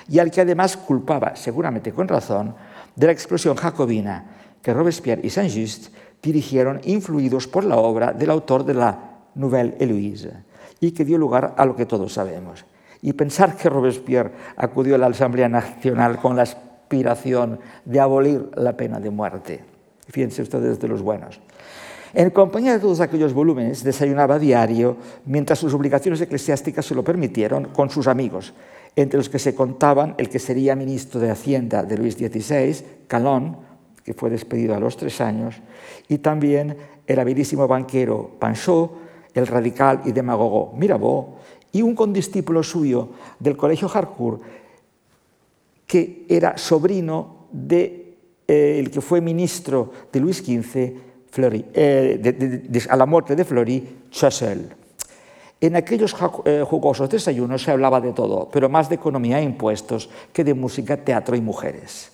[0.07, 2.55] y al que además culpaba, seguramente con razón,
[2.95, 4.25] de la explosión jacobina
[4.61, 8.97] que Robespierre y Saint-Just dirigieron influidos por la obra del autor de la
[9.35, 10.31] Nouvelle Héloïse,
[10.79, 12.63] y que dio lugar a lo que todos sabemos.
[13.03, 18.75] Y pensar que Robespierre acudió a la Asamblea Nacional con la aspiración de abolir la
[18.75, 19.63] pena de muerte.
[20.07, 21.39] Fíjense ustedes de los buenos.
[22.13, 27.65] En compañía de todos aquellos volúmenes, desayunaba diario, mientras sus obligaciones eclesiásticas se lo permitieron,
[27.65, 28.53] con sus amigos,
[28.95, 33.57] entre los que se contaban el que sería ministro de Hacienda de Luis XVI, Calón,
[34.03, 35.55] que fue despedido a los tres años,
[36.07, 38.91] y también el habilísimo banquero Panchot,
[39.33, 41.37] el radical y demagogo Mirabeau,
[41.73, 43.09] y un condiscípulo suyo
[43.39, 44.41] del colegio Harcourt,
[45.85, 48.15] que era sobrino de,
[48.47, 50.93] eh, que fue ministro de Luis XV,
[51.29, 54.69] Fleury, eh, a la muerte de Fleury, Chassel.
[55.59, 60.09] En aquellos eh, jugosos desayunos se hablaba de todo, pero más de economía e impuestos
[60.31, 62.11] que de música, teatro y mujeres.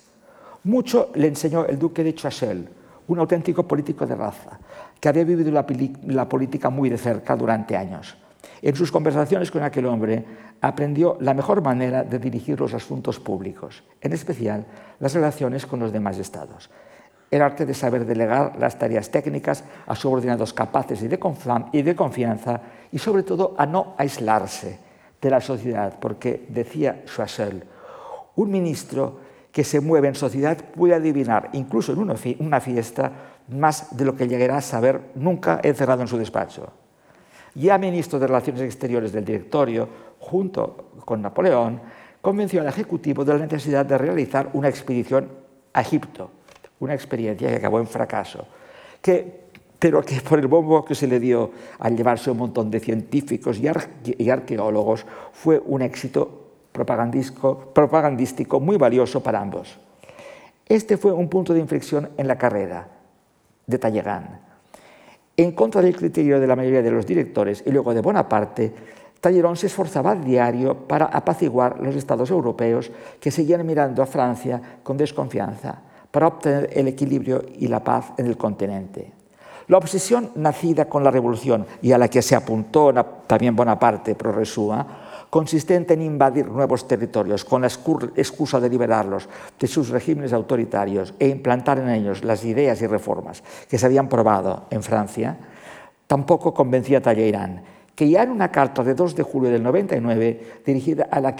[0.64, 2.68] Mucho le enseñó el duque de Chassel,
[3.08, 4.58] un auténtico político de raza,
[4.98, 5.66] que había vivido la,
[6.06, 8.16] la política muy de cerca durante años.
[8.62, 10.24] En sus conversaciones con aquel hombre
[10.60, 14.66] aprendió la mejor manera de dirigir los asuntos públicos, en especial
[14.98, 16.70] las relaciones con los demás estados.
[17.30, 22.60] El arte de saber delegar las tareas técnicas a subordinados capaces y de, confianza
[22.92, 24.78] y sobre todo a no aislarse
[25.22, 27.62] de la sociedad, porque decía Choiseul,
[28.36, 29.20] un ministro
[29.52, 31.98] que se mueve en sociedad puede adivinar, incluso en
[32.40, 33.12] una fiesta,
[33.48, 36.79] más de lo que llegará a saber nunca encerrado en su despacho
[37.54, 41.80] ya ministro de Relaciones Exteriores del directorio, junto con Napoleón,
[42.20, 45.28] convenció al Ejecutivo de la necesidad de realizar una expedición
[45.72, 46.30] a Egipto,
[46.80, 48.46] una experiencia que acabó en fracaso,
[49.00, 52.80] que, pero que por el bombo que se le dio al llevarse un montón de
[52.80, 53.68] científicos y,
[54.22, 59.78] y arqueólogos fue un éxito propagandístico muy valioso para ambos.
[60.68, 62.88] Este fue un punto de inflexión en la carrera
[63.66, 64.49] de Talleyrand
[65.42, 68.72] en contra del criterio de la mayoría de los directores y luego de Bonaparte,
[69.20, 74.60] Talleyrand se esforzaba a diario para apaciguar los estados europeos que seguían mirando a Francia
[74.82, 79.12] con desconfianza, para obtener el equilibrio y la paz en el continente.
[79.68, 82.92] La obsesión nacida con la revolución y a la que se apuntó
[83.26, 84.86] también Bonaparte pro resúa,
[85.30, 91.28] consistente en invadir nuevos territorios con la excusa de liberarlos de sus regímenes autoritarios e
[91.28, 95.38] implantar en ellos las ideas y reformas que se habían probado en Francia,
[96.08, 97.62] tampoco convencía a Talleyrand,
[97.94, 101.36] que ya en una carta de 2 de julio del 99, dirigida a la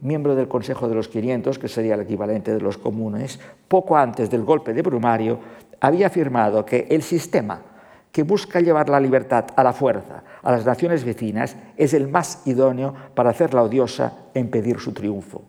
[0.00, 4.28] miembro del Consejo de los 500, que sería el equivalente de los comunes, poco antes
[4.28, 5.38] del golpe de Brumario,
[5.80, 7.62] había afirmado que el sistema
[8.10, 12.42] que busca llevar la libertad a la fuerza a las naciones vecinas es el más
[12.46, 15.42] idóneo para hacerla odiosa e impedir su triunfo.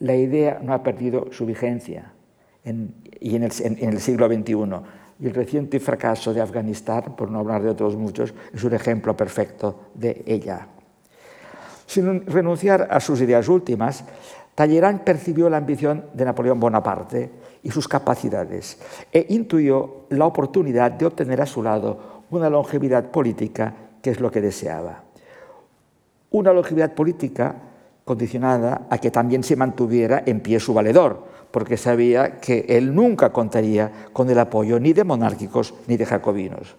[0.00, 2.12] La idea no ha perdido su vigencia
[2.64, 4.54] en, y en el, en el siglo XXI.
[5.20, 9.16] Y el reciente fracaso de Afganistán, por no hablar de otros muchos, es un ejemplo
[9.16, 10.68] perfecto de ella.
[11.86, 14.04] Sin renunciar a sus ideas últimas,
[14.54, 17.30] Talleyrand percibió la ambición de Napoleón Bonaparte
[17.62, 18.78] y sus capacidades
[19.12, 24.30] e intuyó la oportunidad de obtener a su lado una longevidad política que es lo
[24.30, 25.04] que deseaba.
[26.30, 27.54] Una longevidad política
[28.04, 33.32] condicionada a que también se mantuviera en pie su valedor, porque sabía que él nunca
[33.32, 36.76] contaría con el apoyo ni de monárquicos ni de jacobinos.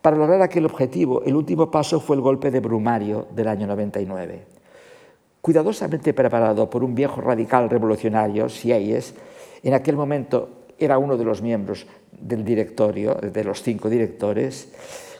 [0.00, 4.46] Para lograr aquel objetivo, el último paso fue el golpe de Brumario del año 99.
[5.40, 9.14] Cuidadosamente preparado por un viejo radical revolucionario, Sieyes,
[9.62, 11.86] en aquel momento era uno de los miembros
[12.20, 14.72] del directorio, de los cinco directores,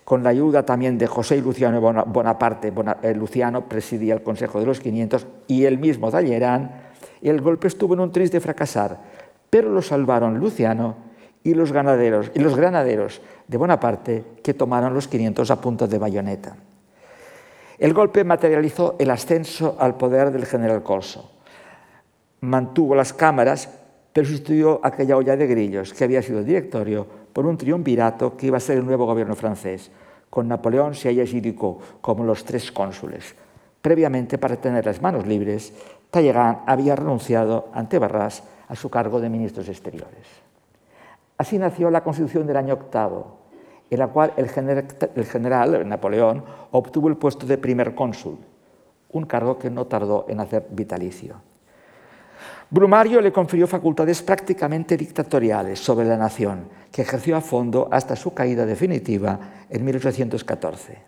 [0.05, 2.73] con la ayuda también de José Luciano Bonaparte.
[3.03, 6.71] Eh, Luciano presidía el Consejo de los 500 y el mismo Talleyrand.
[7.23, 9.01] El golpe estuvo en un triste fracasar,
[9.51, 10.97] pero lo salvaron Luciano
[11.43, 15.99] y los, ganaderos, y los granaderos de Bonaparte que tomaron los 500 a punto de
[15.99, 16.57] bayoneta.
[17.79, 21.31] El golpe materializó el ascenso al poder del general Corso.
[22.41, 23.69] Mantuvo las cámaras
[24.17, 28.47] pero sustituyó aquella olla de grillos que había sido el directorio por un triunvirato que
[28.47, 29.91] iba a ser el nuevo gobierno francés,
[30.31, 33.35] con Napoleón, Sieyès y Ducos como los tres cónsules.
[33.83, 35.75] Previamente, para tener las manos libres,
[36.09, 40.25] Talleyrand había renunciado ante Barras a su cargo de ministros exteriores.
[41.37, 43.37] Así nació la Constitución del año octavo,
[43.91, 48.39] en la cual el general Napoleón obtuvo el puesto de primer cónsul,
[49.13, 51.43] un cargo que no tardó en hacer vitalicio.
[52.69, 58.35] Brumario le confirió facultades prácticamente dictatoriales sobre la nación, que ejerció a fondo hasta su
[58.35, 59.39] caída definitiva
[59.71, 60.99] en 1814.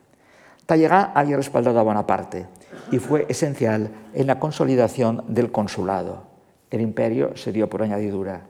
[0.66, 2.46] Talleyrand había respaldado a Bonaparte
[2.92, 6.28] y fue esencial en la consolidación del consulado.
[6.70, 8.42] El imperio se dio por añadidura.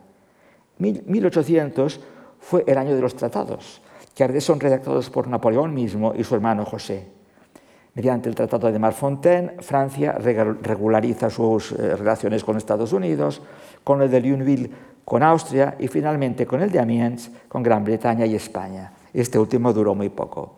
[0.79, 2.01] 1800
[2.41, 3.81] fue el año de los tratados,
[4.15, 7.18] que a veces son redactados por Napoleón mismo y su hermano José.
[7.95, 13.43] Mediante el Tratado de Marfontaine, Francia regulariza sus eh, relaciones con Estados Unidos,
[13.83, 14.71] con el de Lionville
[15.09, 18.93] con Austria y finalmente con el de Amiens con Gran Bretaña y España.
[19.15, 20.57] Este último duró muy poco.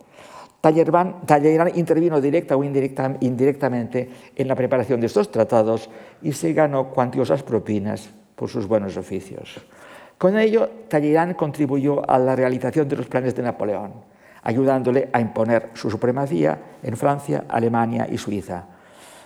[0.60, 5.88] Talleyrand intervino directa o indirectamente en la preparación de estos tratados
[6.20, 9.60] y se ganó cuantiosas propinas por sus buenos oficios.
[10.18, 13.92] Con ello, Talleyrand contribuyó a la realización de los planes de Napoleón
[14.42, 18.64] ayudándole a imponer su supremacía en Francia, Alemania y Suiza.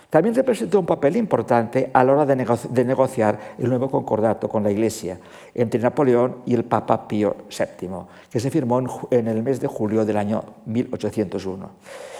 [0.09, 4.71] También representó un papel importante a la hora de, negociar el nuevo concordato con la
[4.71, 5.19] Iglesia
[5.53, 7.89] entre Napoleón y el Papa Pío VII,
[8.29, 11.69] que se firmó en el mes de julio del año 1801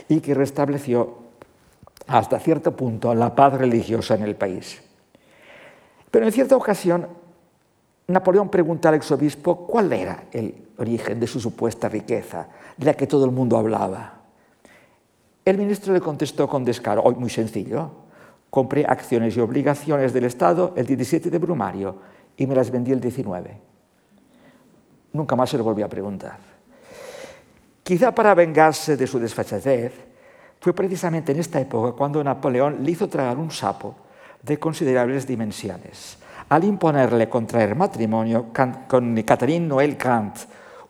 [0.09, 1.19] y que restableció
[2.07, 4.81] hasta cierto punto la paz religiosa en el país.
[6.11, 7.07] Pero en cierta ocasión,
[8.07, 12.47] Napoleón pregunta al exobispo cuál era el origen de su supuesta riqueza,
[12.77, 14.13] de la que todo el mundo hablaba.
[15.43, 17.91] El ministro le contestó con descaro, hoy muy sencillo,
[18.49, 21.95] compré acciones y obligaciones del Estado el 17 de Brumario
[22.37, 23.57] y me las vendí el 19.
[25.13, 26.37] Nunca más se lo volvió a preguntar.
[27.83, 29.93] Quizá para vengarse de su desfachatez,
[30.59, 33.95] fue precisamente en esta época cuando Napoleón le hizo tragar un sapo
[34.41, 36.17] de considerables dimensiones,
[36.49, 38.47] al imponerle contraer matrimonio
[38.87, 40.37] con Catherine Noël Grant,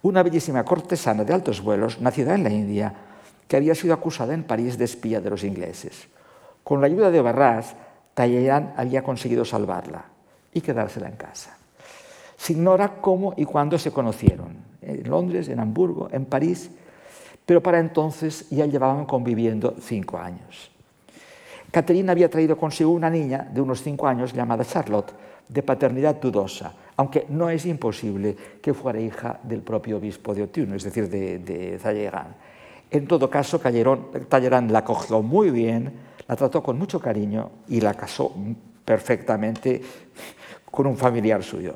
[0.05, 2.93] una bellísima cortesana de altos vuelos nacida en la India,
[3.47, 6.07] que había sido acusada en París de espía de los ingleses.
[6.63, 7.75] Con la ayuda de Barras,
[8.13, 10.05] Talleyrand había conseguido salvarla
[10.53, 11.57] y quedársela en casa.
[12.37, 16.69] Se ignora cómo y cuándo se conocieron, en Londres, en Hamburgo, en París,
[17.43, 20.69] pero para entonces ya llevaban conviviendo cinco años.
[21.71, 25.13] Caterina había traído consigo una niña de unos cinco años llamada Charlotte,
[25.49, 30.73] de paternidad dudosa, aunque no es imposible que fuera hija del propio obispo de Autun,
[30.73, 32.19] es decir, de, de.
[32.91, 35.91] En todo caso, Talleyrand la cogió muy bien,
[36.27, 38.33] la trató con mucho cariño y la casó
[38.85, 39.81] perfectamente
[40.69, 41.75] con un familiar suyo.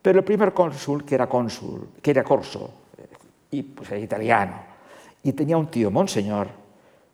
[0.00, 2.70] Pero el primer cónsul, que era cónsul, que era corso,
[3.50, 4.54] y pues italiano,
[5.22, 6.48] y tenía un tío, Monseñor,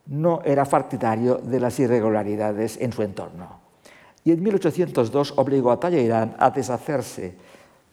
[0.06, 3.63] no era partidario de las irregularidades en su entorno.
[4.24, 7.36] Y en 1802 obligó a Talleyrand a deshacerse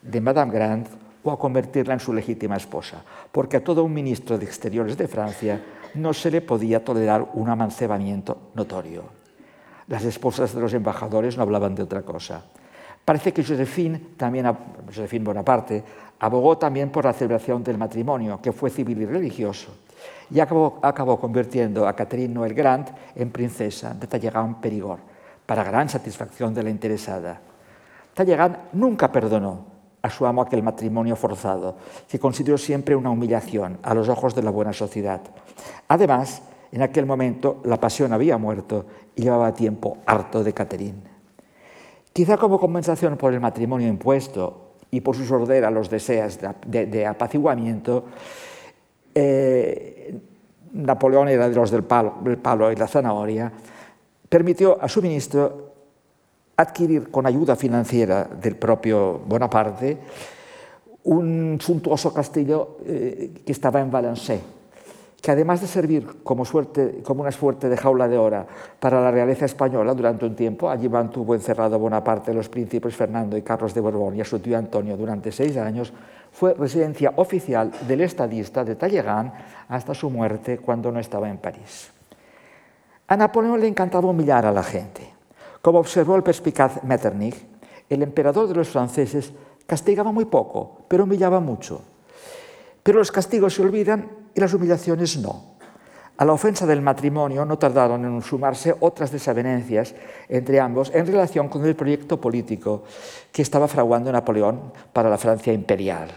[0.01, 0.87] de Madame Grant
[1.23, 5.07] o a convertirla en su legítima esposa, porque a todo un ministro de Exteriores de
[5.07, 5.61] Francia
[5.95, 9.03] no se le podía tolerar un amancebamiento notorio.
[9.87, 12.43] Las esposas de los embajadores no hablaban de otra cosa.
[13.03, 14.45] Parece que Josephine, también,
[14.87, 15.83] Josephine Bonaparte,
[16.19, 19.75] abogó también por la celebración del matrimonio, que fue civil y religioso,
[20.29, 25.10] y acabó, acabó convirtiendo a Catherine Noël Grant en princesa de Talleyrand-Périgord,
[25.51, 27.41] para gran satisfacción de la interesada.
[28.13, 29.65] Talleyrand nunca perdonó
[30.01, 31.75] a su amo aquel matrimonio forzado,
[32.07, 35.19] que consideró siempre una humillación a los ojos de la buena sociedad.
[35.89, 36.41] Además,
[36.71, 41.01] en aquel momento la pasión había muerto y llevaba tiempo harto de Catherine.
[42.13, 47.05] Quizá como compensación por el matrimonio impuesto y por su sordera a los deseos de,
[47.05, 48.05] apaciguamiento,
[49.13, 50.17] eh,
[50.71, 53.51] Napoleón era de los del palo, del palo y la zanahoria,
[54.31, 55.73] permitió a su ministro
[56.55, 59.97] adquirir con ayuda financiera del propio Bonaparte
[61.03, 64.39] un suntuoso castillo eh, que estaba en Valençay,
[65.19, 68.45] que además de servir como, una suerte de jaula de oro
[68.79, 73.41] para la realeza española durante un tiempo, allí mantuvo encerrado Bonaparte los príncipes Fernando y
[73.41, 75.91] Carlos de Borbón y a su tío Antonio durante seis años,
[76.31, 79.33] fue residencia oficial del estadista de Talleyrand
[79.67, 81.91] hasta su muerte cuando no estaba en París.
[83.11, 85.01] A Napoleón le encantaba humillar a la gente.
[85.61, 87.35] Como observó el perspicaz Metternich,
[87.89, 89.33] el emperador de los franceses
[89.67, 91.81] castigaba muy poco, pero humillaba mucho.
[92.81, 95.57] Pero los castigos se olvidan y las humillaciones no.
[96.15, 99.93] A la ofensa del matrimonio no tardaron en sumarse otras desavenencias
[100.29, 102.83] entre ambos en relación con el proyecto político
[103.29, 106.09] que estaba fraguando Napoleón para la Francia imperial.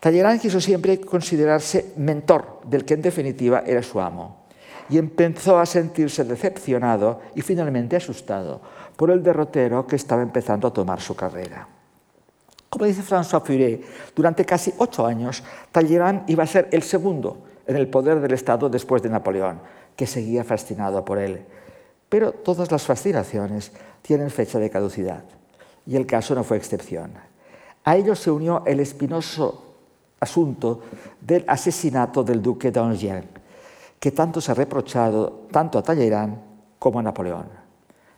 [0.00, 4.39] Talleyrand quiso siempre considerarse mentor del que en definitiva era su amo
[4.90, 8.60] y empezó a sentirse decepcionado y finalmente asustado
[8.96, 11.66] por el derrotero que estaba empezando a tomar su carrera.
[12.68, 13.82] Como dice François Furet,
[14.14, 18.68] durante casi ocho años, Talleyrand iba a ser el segundo en el poder del Estado
[18.68, 19.60] después de Napoleón,
[19.96, 21.44] que seguía fascinado por él.
[22.08, 23.72] Pero todas las fascinaciones
[24.02, 25.24] tienen fecha de caducidad,
[25.86, 27.12] y el caso no fue excepción.
[27.84, 29.64] A ello se unió el espinoso
[30.20, 30.82] asunto
[31.20, 33.39] del asesinato del duque d'Angers,
[34.00, 36.38] que tanto se ha reprochado tanto a Talleyrand
[36.78, 37.46] como a Napoleón.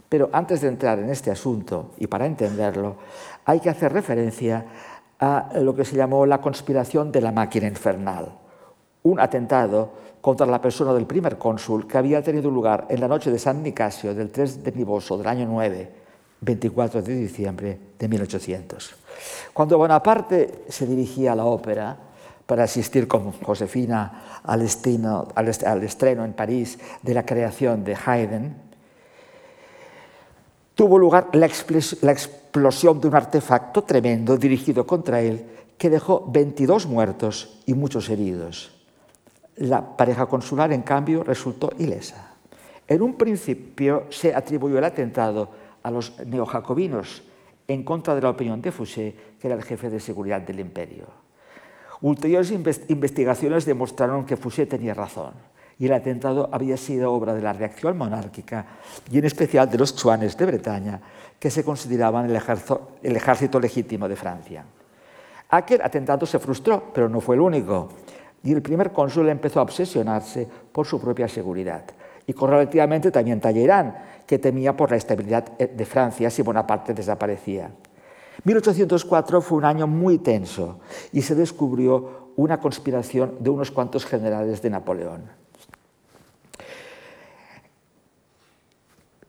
[0.09, 2.97] Pero antes de entrar en este asunto, y para entenderlo,
[3.45, 4.64] hay que hacer referencia
[5.18, 8.33] a lo que se llamó la conspiración de la máquina infernal,
[9.03, 13.33] un atentado contra la persona del primer cónsul que había tenido lugar en la noche
[13.33, 15.91] de San Nicasio del 3 de Niboso del año 9,
[16.41, 18.95] 24 de diciembre de 1800.
[19.53, 21.97] Cuando Bonaparte se dirigía a la ópera,
[22.53, 25.25] para asistir con Josefina al, estreno
[26.23, 28.55] en París de la creación de Haydn,
[30.75, 31.49] tuvo lugar la,
[32.03, 35.47] la explosión de un artefacto tremendo dirigido contra él
[35.79, 38.71] que dejó 22 muertos y muchos heridos.
[39.57, 42.35] La pareja consular, en cambio, resultó ilesa.
[42.87, 45.49] En un principio se atribuyó el atentado
[45.83, 47.23] a los neojacobinos
[47.67, 51.22] en contra de la opinión de Fouché, que era el jefe de seguridad del imperio.
[52.03, 55.35] Ulteriores investigaciones demostraron que Fouché tenía razón
[55.79, 58.67] y el atentado había sido obra de la reacción monárquica
[59.11, 61.01] y en especial de los chuanes de Bretaña,
[61.39, 64.65] que se consideraban el ejército, legítimo de Francia.
[65.51, 67.89] Aquel atentado se frustró, pero no fue el único.
[68.45, 71.85] y el primer cónsul empezó a obsesionarse por su propia seguridad.
[72.27, 77.71] Y correlativamente también Talleyrand, que temía por la estabilidad de Francia si Bonaparte desaparecía.
[78.45, 80.80] 1804 fue un año muy tenso
[81.12, 85.22] y se descubrió una conspiración de unos cuantos generales de Napoleón.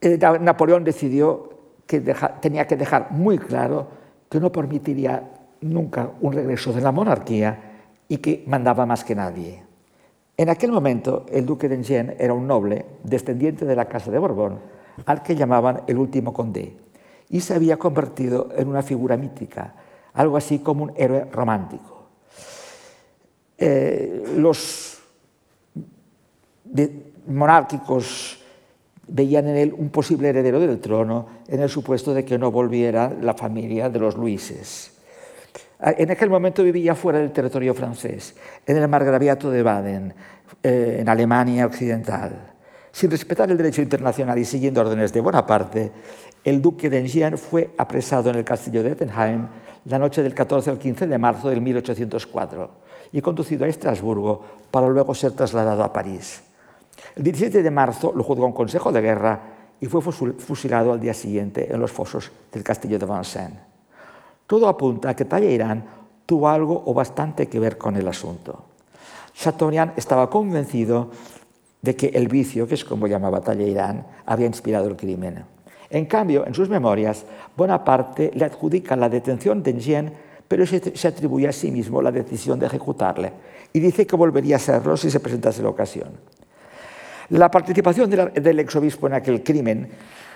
[0.02, 1.50] Eh, Napoleón decidió
[1.86, 2.02] que
[2.42, 3.88] tenía que dejar muy claro
[4.30, 5.30] que no permitiría
[5.62, 7.72] nunca un regreso de la monarquía
[8.08, 9.64] y que mandaba más que nadie.
[10.36, 14.18] En aquel momento, el duque de Enghien era un noble, descendiente de la casa de
[14.18, 14.60] Borbón,
[15.06, 16.76] al que llamaban el último conde,
[17.34, 19.74] y se había convertido en una figura mítica,
[20.14, 22.06] algo así como un héroe romántico.
[23.58, 25.02] Eh, los
[27.26, 28.40] monárquicos
[29.08, 33.12] veían en él un posible heredero del trono en el supuesto de que no volviera
[33.20, 34.92] la familia de los Luises.
[35.80, 40.14] En aquel momento vivía fuera del territorio francés, en el margraviato de Baden,
[40.62, 42.52] eh, en Alemania occidental.
[42.92, 45.92] Sin respetar el derecho internacional y siguiendo órdenes de Bonaparte,
[46.44, 49.48] el duque de Enghien fue apresado en el castillo de Ettenheim
[49.86, 52.70] la noche del 14 al 15 de marzo de 1804
[53.12, 54.42] y conducido a Estrasburgo
[54.72, 56.44] para luego ser trasladado a París.
[57.16, 59.42] El 17 de marzo lo juzgó un consejo de guerra
[59.80, 63.60] y fue fusilado al día siguiente en los fosos del castillo de Vincennes.
[64.48, 65.84] Todo apunta a que Talleyrand
[66.26, 68.64] tuvo algo o bastante que ver con el asunto.
[69.34, 71.10] Chateaubriand estaba convencido
[71.82, 75.44] de que el vicio, que es como llamaba Talleyrand, había inspirado el crimen.
[75.94, 77.24] En cambio, en sus memorias,
[77.56, 80.12] Bonaparte le adjudica la detención de Enghien,
[80.48, 83.32] pero se atribuye a sí mismo la decisión de ejecutarle
[83.72, 86.10] y dice que volvería a serlo si se presentase la ocasión.
[87.30, 89.90] La participación del exobispo en aquel crimen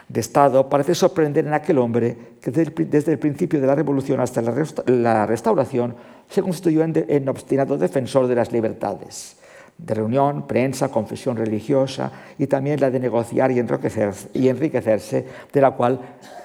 [0.08, 4.43] de Estado parece sorprender en aquel hombre que desde el principio de la Revolución hasta
[4.43, 5.95] la Restauración
[6.30, 9.37] se constituyó en obstinado defensor de las libertades
[9.78, 15.99] de reunión, prensa, confesión religiosa y también la de negociar y enriquecerse, de la cual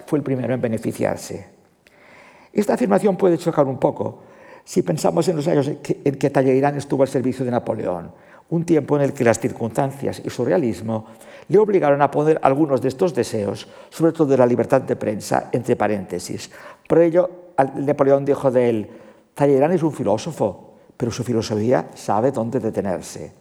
[0.06, 1.46] fue el primero en beneficiarse.
[2.52, 4.20] Esta afirmación puede chocar un poco
[4.64, 8.12] si pensamos en los años en que Talleyrand estuvo al servicio de Napoleón,
[8.50, 11.06] un tiempo en el que las circunstancias y su realismo
[11.48, 15.48] le obligaron a poner algunos de estos deseos, sobre todo de la libertad de prensa,
[15.52, 16.50] entre paréntesis.
[16.86, 17.30] Por ello,
[17.76, 18.90] Napoleón dijo de él,
[19.34, 20.71] Talleyrand es un filósofo,
[21.02, 23.32] pero su filosofía sabe dónde detenerse.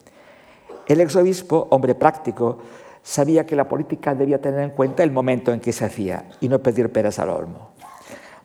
[0.88, 2.58] El exobispo, hombre práctico,
[3.04, 6.50] sabía que la política debía tener en cuenta el momento en que se hacía y
[6.50, 7.70] no pedir peras al olmo.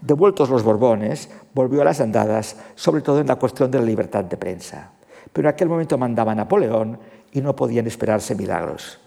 [0.03, 4.23] Devueltos los Borbones, volvió a las andadas, sobre todo en la cuestión de la libertad
[4.23, 4.91] de prensa.
[5.33, 6.99] Pero en aquel momento mandaba Napoleón
[7.33, 9.01] y no podían esperarse milagros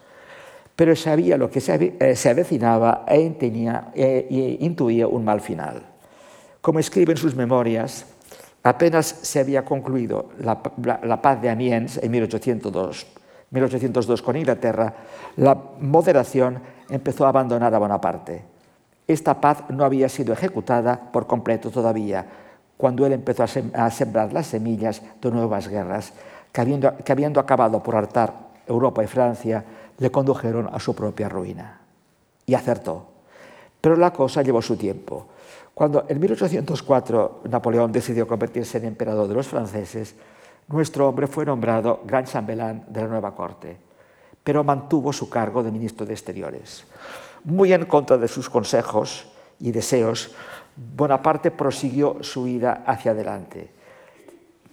[0.75, 3.19] pero sabía lo que se eh, avecinaba e,
[3.93, 5.83] e intuía un mal final.
[6.61, 8.05] Como escribe en sus memorias,
[8.63, 10.61] apenas se había concluido la,
[11.21, 13.07] paz de Amiens en 1802,
[13.51, 14.93] 1802 con Inglaterra,
[15.37, 18.43] la moderación empezó a abandonar a Bonaparte.
[19.07, 22.25] Esta paz no había sido ejecutada por completo todavía,
[22.77, 26.13] cuando él empezó a sembrar las semillas de nuevas guerras
[26.51, 28.33] que habiendo acabado por hartar
[28.67, 29.63] Europa y Francia,
[29.97, 31.81] le condujeron a su propia ruina.
[32.45, 33.05] Y acertó.
[33.81, 35.27] Pero la cosa llevó su tiempo.
[35.79, 40.13] Cuando en 1804 Napoleón decidió convertirse en emperador de los franceses,
[40.67, 43.77] nuestro hombre fue nombrado gran chambelán de la nueva corte,
[44.43, 46.83] pero mantuvo su cargo de ministro de Exteriores.
[47.45, 50.35] Muy en contra de sus consejos y deseos,
[50.75, 53.71] Bonaparte prosiguió su ida hacia adelante,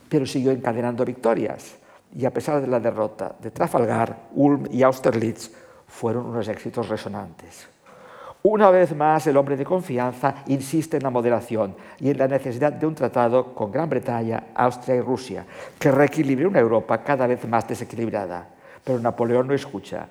[0.09, 1.76] pero siguió encadenando victorias
[2.16, 5.52] y a pesar de la derrota de Trafalgar, Ulm y Austerlitz
[5.86, 7.76] fueron unos éxitos resonantes.
[8.49, 12.72] Una vez más, el hombre de confianza insiste en la moderación y en la necesidad
[12.72, 15.44] de un tratado con Gran Bretaña, Austria y Rusia,
[15.76, 18.47] que reequilibre una Europa cada vez más desequilibrada.
[18.84, 20.07] Pero Napoleón no escucha.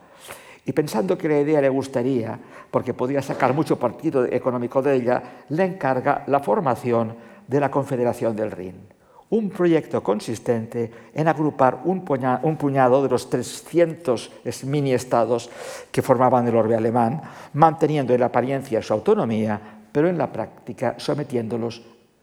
[0.66, 2.38] Y pensando que la idea le gustaría,
[2.70, 7.16] porque podía sacar mucho partido económico de ella, le encarga la formación
[7.48, 8.95] de la Confederación del Rin
[9.30, 14.32] un proyecto consistente en agrupar un, puñado de los 300
[14.66, 15.50] mini-estados
[15.92, 17.22] que formaban el orbe alemán,
[17.54, 19.60] manteniendo en la apariencia su autonomía,
[19.92, 21.82] pero en la práctica sometiéndolos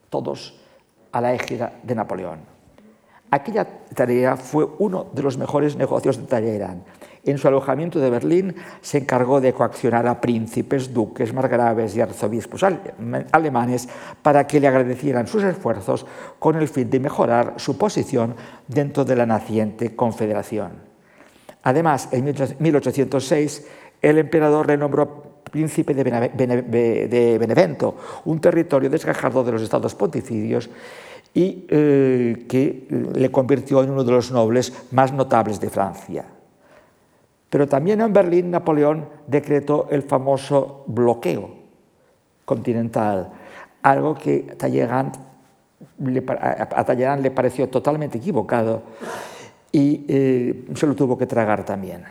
[0.09, 0.61] todos
[1.11, 2.41] a la égida de Napoleón.
[3.31, 6.83] Aquella tarea fue uno de los mejores negocios de Talleyrand
[7.25, 12.65] en su alojamiento de Berlín se encargó de coaccionar a príncipes, duques, margraves y arzobispos
[13.33, 13.89] alemanes
[14.23, 16.05] para que le agradecieran sus esfuerzos
[16.39, 18.35] con el fin de mejorar su posición
[18.67, 20.73] dentro de la naciente confederación.
[21.63, 22.25] Además, en
[22.59, 23.67] 1806,
[24.01, 30.69] el emperador le nombró príncipe de Benevento, un territorio desgajado de los estados pontificios
[31.35, 36.25] y eh, que le convirtió en uno de los nobles más notables de Francia.
[37.53, 41.51] Pero también en Berlín Napoleón decretó el famoso bloqueo
[42.47, 43.29] continental,
[43.83, 45.13] algo que a Talleyrand
[47.21, 48.81] le pareció totalmente equivocado
[49.71, 52.05] y eh, se lo tuvo que tragar también.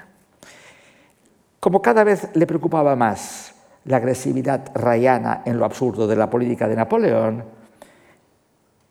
[1.60, 6.68] Como cada vez le preocupaba más la agresividad rayana en lo absurdo de la política
[6.68, 7.44] de Napoleón,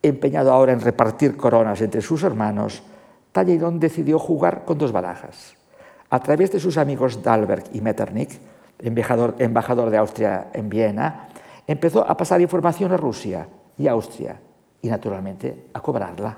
[0.03, 2.83] empeñado ahora en repartir coronas entre sus hermanos,
[3.31, 5.60] Talleyrand decidió jugar con dos barajas.
[6.11, 8.41] A través de sus amigos Dalberg y Metternich,
[8.79, 11.29] embajador, de Austria en Viena,
[11.67, 13.47] empezó a pasar información a Rusia
[13.79, 14.41] y Austria
[14.83, 16.37] y, naturalmente, a cobrarla.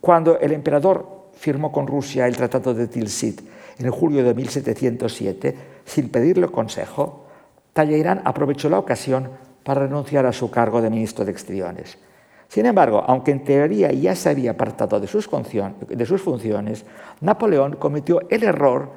[0.00, 3.40] Cuando el emperador firmó con Rusia el Tratado de Tilsit
[3.78, 7.26] en julio de 1707, sin pedirle consejo,
[7.72, 9.30] Talleyrand aprovechó la ocasión
[9.64, 11.98] para renunciar a su cargo de ministro de Exteriores.
[12.48, 16.84] Sin embargo, aunque en teoría ya se había apartado de sus, funciones,
[17.20, 18.90] Napoleón cometió el error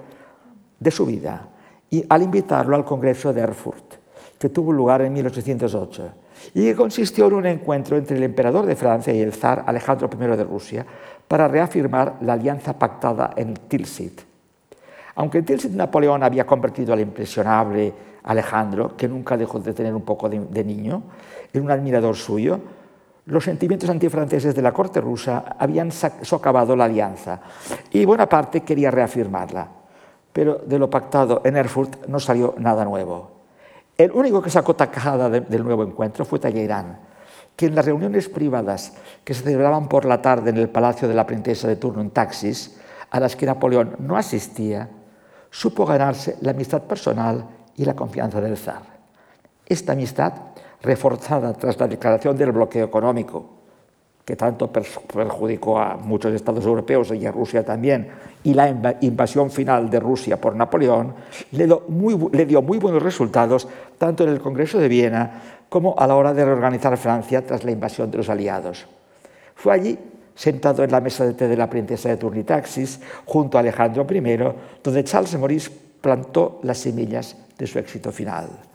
[0.79, 1.49] de su vida
[1.89, 3.95] y al invitarlo al Congreso de Erfurt,
[4.39, 6.13] que tuvo lugar en 1808,
[6.53, 10.09] y que consistió en un encuentro entre el emperador de Francia y el zar Alejandro
[10.11, 10.85] I de Rusia
[11.27, 14.21] para reafirmar la alianza pactada en Tilsit.
[15.15, 17.93] Aunque en Tilsit Napoleón había convertido al impresionable
[18.23, 21.03] Alejandro, que nunca dejó de tener un poco de, niño,
[21.51, 22.59] en un admirador suyo,
[23.31, 27.39] los sentimientos antifranceses de la corte rusa habían socavado la alianza
[27.89, 29.69] y Bonaparte quería reafirmarla.
[30.33, 33.31] Pero de lo pactado en Erfurt no salió nada nuevo.
[33.97, 36.97] El único que sacó tajada del nuevo encuentro fue Talleyrand,
[37.55, 41.15] que en las reuniones privadas que se celebraban por la tarde en el palacio de
[41.15, 42.79] la princesa de turno en taxis,
[43.11, 44.89] a las que Napoleón no asistía,
[45.49, 47.45] supo ganarse la amistad personal
[47.77, 48.81] y la confianza del zar.
[49.65, 50.33] Esta amistad,
[50.81, 53.61] reforzada tras la declaración del bloqueo económico,
[54.25, 58.07] que tanto perjudicó a muchos estados europeos y a Rusia también,
[58.43, 58.69] y la
[59.01, 61.13] invasión final de Rusia por Napoleón,
[61.51, 63.67] le dio, muy, buenos resultados
[63.97, 67.71] tanto en el Congreso de Viena como a la hora de reorganizar Francia tras la
[67.71, 68.85] invasión de los aliados.
[69.55, 69.97] Fue allí,
[70.35, 74.37] sentado en la mesa de té de la princesa de Turnitaxis, junto a Alejandro I,
[74.83, 75.71] donde Charles Maurice
[76.01, 78.70] plantó las semillas de su éxito final.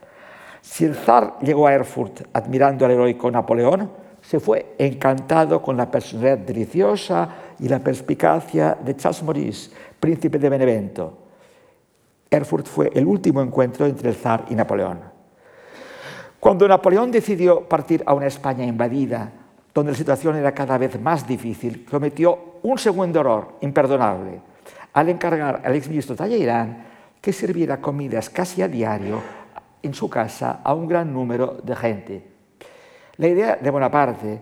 [0.69, 3.89] Si el zar llegó a Erfurt admirando al heroico Napoleón,
[4.21, 7.29] se fue encantado con la personalidad deliciosa
[7.61, 11.19] y la perspicacia de Charles Maurice, príncipe de Benevento.
[12.29, 14.99] Erfurt fue el último encuentro entre el zar y Napoleón.
[16.41, 19.31] Cuando Napoleón decidió partir a una España invadida,
[19.73, 24.41] donde la situación era cada vez más difícil, cometió un segundo error imperdonable
[24.93, 26.77] al encargar al exministro Talleyrand
[27.21, 29.23] que sirviera comidas casi a diario
[29.87, 32.27] en su casa a un gran número de gente.
[33.17, 34.41] La idea de Bonaparte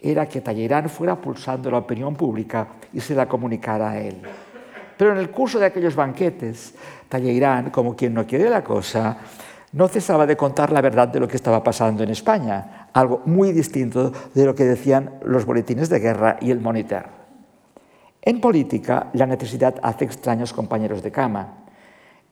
[0.00, 4.22] era que Talleyrand fuera pulsando la opinión pública y se la comunicara a él.
[4.96, 6.74] Pero en el curso de aquellos banquetes,
[7.08, 9.16] Talleyrand, como quien no quiere la cosa,
[9.72, 13.52] no cesaba de contar la verdad de lo que estaba pasando en España, algo muy
[13.52, 17.06] distinto de lo que decían los boletines de guerra y el Monitor.
[18.20, 21.61] En política, la necesidad hace extraños compañeros de cama.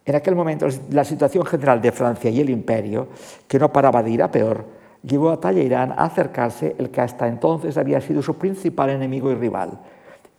[0.05, 3.09] En aquel momento, la situación general de Francia y el imperio,
[3.47, 4.65] que no paraba de ir a peor,
[5.03, 9.35] llevó a Talleyrand a acercarse el que hasta entonces había sido su principal enemigo y
[9.35, 9.79] rival,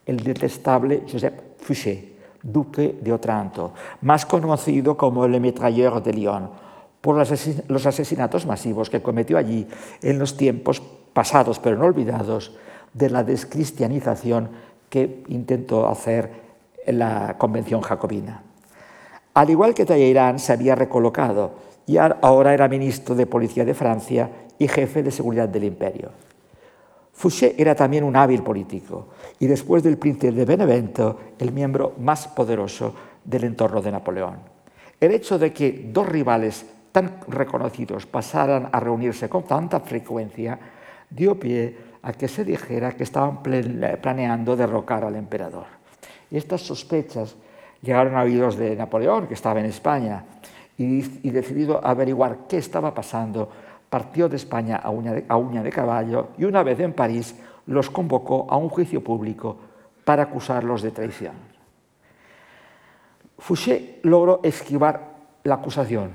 [0.06, 6.50] el detestable Joseph Fouché, duque de Otranto, más conocido como el Metralleur de Lyon,
[7.00, 9.68] por los asesinatos masivos que cometió allí
[10.02, 10.82] en los tiempos
[11.14, 12.56] pasados pero no olvidados
[12.94, 14.50] de la descristianización
[14.90, 16.30] que intentó hacer
[16.86, 18.44] la Convención Jacobina.
[19.34, 21.54] Al igual que Talleyrand se había recolocado
[21.86, 24.30] y ahora era ministro de Policía de Francia
[24.60, 26.12] y jefe de seguridad del imperio.
[27.14, 29.10] Fouché era también un hábil político
[29.40, 34.38] y después del príncipe de Benevento el miembro más poderoso del entorno de Napoleón.
[35.00, 40.60] El hecho de que dos rivales tan reconocidos pasaran a reunirse con tanta frecuencia
[41.10, 45.66] dio pie a que se dijera que estaban planeando derrocar al emperador.
[46.30, 47.36] Y estas sospechas
[47.82, 50.24] llegaron a oídos de Napoleón, que estaba en España,
[50.78, 53.50] y, decidido averiguar qué estaba pasando,
[53.90, 57.36] partió de España a uña de, a uña de caballo y una vez en París
[57.68, 59.58] los convocó a un juicio público
[60.04, 61.36] para acusarlos de traición.
[63.38, 65.12] Fouché logró esquivar
[65.44, 66.12] la acusación,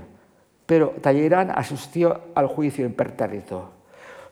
[0.64, 3.71] pero Talleyrand asistió al juicio impertérrito.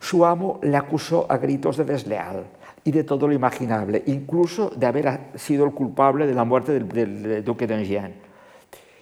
[0.00, 2.44] Su amo le acusó a gritos de desleal
[2.84, 7.42] y de todo lo imaginable, incluso de haber sido el culpable de la muerte del,
[7.42, 8.14] duque de Enghien.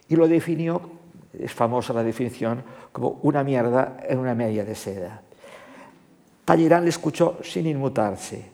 [0.08, 0.80] Y lo definió,
[1.36, 2.62] es famosa la definición,
[2.92, 5.20] como una mierda en una media de seda.
[6.44, 8.50] Talleyrand le escuchó sin inmutarse.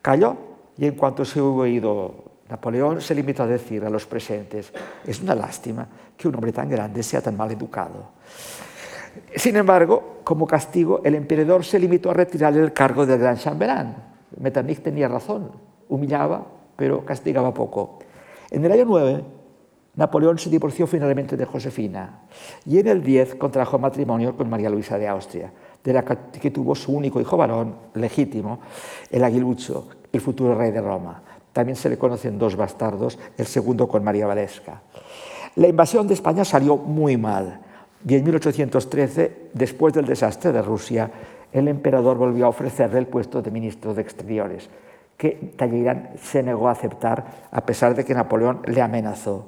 [0.00, 0.36] Calló
[0.78, 4.72] y en cuanto se hubo ido Napoleón, se limitó a decir a los presentes,
[5.06, 5.86] es una lástima
[6.16, 8.12] que un hombre tan grande sea tan mal educado.
[9.34, 14.13] Sin embargo, como castigo, el emperador se limitó a retirarle el cargo del gran chambelán.
[14.38, 15.50] Metternich tenía razón,
[15.88, 17.98] humillaba, pero castigaba poco.
[18.50, 19.24] En el año 9,
[19.96, 22.22] Napoleón se divorció finalmente de Josefina
[22.66, 26.74] y en el 10 contrajo matrimonio con María Luisa de Austria, de la que tuvo
[26.74, 28.58] su único hijo varón legítimo,
[29.10, 31.22] el aguilucho, el futuro rey de Roma.
[31.52, 34.82] También se le conocen dos bastardos, el segundo con María Valesca.
[35.56, 37.60] La invasión de España salió muy mal
[38.06, 41.10] y en 1813, después del desastre de Rusia,
[41.54, 44.68] el emperador volvió a ofrecerle el puesto de ministro de Exteriores,
[45.16, 49.46] que Talleyrand se negó a aceptar a pesar de que Napoleón le amenazó.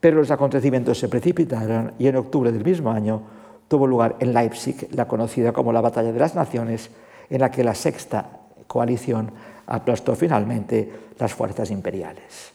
[0.00, 3.22] Pero los acontecimientos se precipitaron y en octubre del mismo año
[3.68, 6.90] tuvo lugar en Leipzig la conocida como la Batalla de las Naciones,
[7.30, 8.26] en la que la sexta
[8.66, 9.32] coalición
[9.66, 12.52] aplastó finalmente las fuerzas imperiales.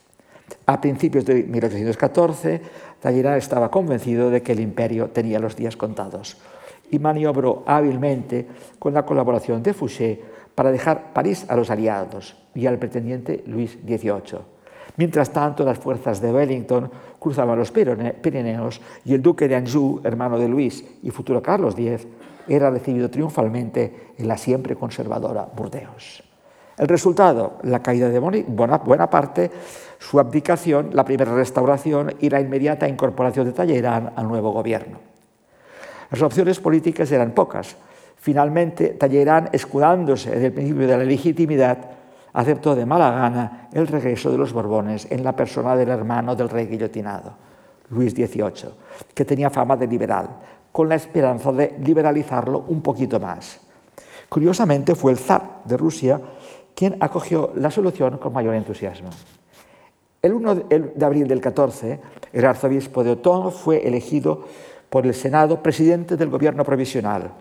[0.67, 2.61] A principios de 1814,
[2.99, 6.37] Talleyrand estaba convencido de que el imperio tenía los días contados
[6.91, 8.47] y maniobró hábilmente
[8.79, 10.21] con la colaboración de Fouché
[10.55, 14.57] para dejar París a los aliados y al pretendiente Luis XVIII.
[14.97, 20.39] Mientras tanto, las fuerzas de Wellington cruzaban los Pirineos y el duque de Anjou, hermano
[20.39, 22.07] de Luis y futuro Carlos X,
[22.47, 26.23] era recibido triunfalmente en la siempre conservadora Burdeos.
[26.77, 29.51] El resultado, la caída de Bonaparte,
[29.99, 35.16] su abdicación, la primera restauración y la inmediata incorporación de Talleyrand al nuevo gobierno.
[36.11, 37.75] Las opciones políticas eran pocas.
[38.15, 41.77] Finalmente, Talleyrand, escudándose del principio de la legitimidad,
[42.33, 46.49] aceptó de mala gana el regreso de los Borbones en la persona del hermano del
[46.49, 47.33] rey guillotinado,
[47.89, 48.69] Luis XVIII,
[49.13, 50.29] que tenía fama de liberal,
[50.71, 53.59] con la esperanza de liberalizarlo un poquito más.
[54.29, 56.19] Curiosamente, fue el zar de Rusia
[56.75, 59.09] quien acogió la solución con mayor entusiasmo.
[60.21, 61.99] El 1 de abril del 14,
[62.33, 64.45] el arzobispo de Otón fue elegido
[64.89, 67.31] por el Senado presidente del gobierno provisional.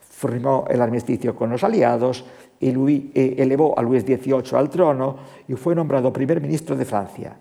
[0.00, 2.24] Firmó el armisticio con los aliados
[2.60, 2.68] y
[3.14, 5.16] eh, elevó a Luis XVIII al trono
[5.48, 7.34] y fue nombrado primer ministro de Francia.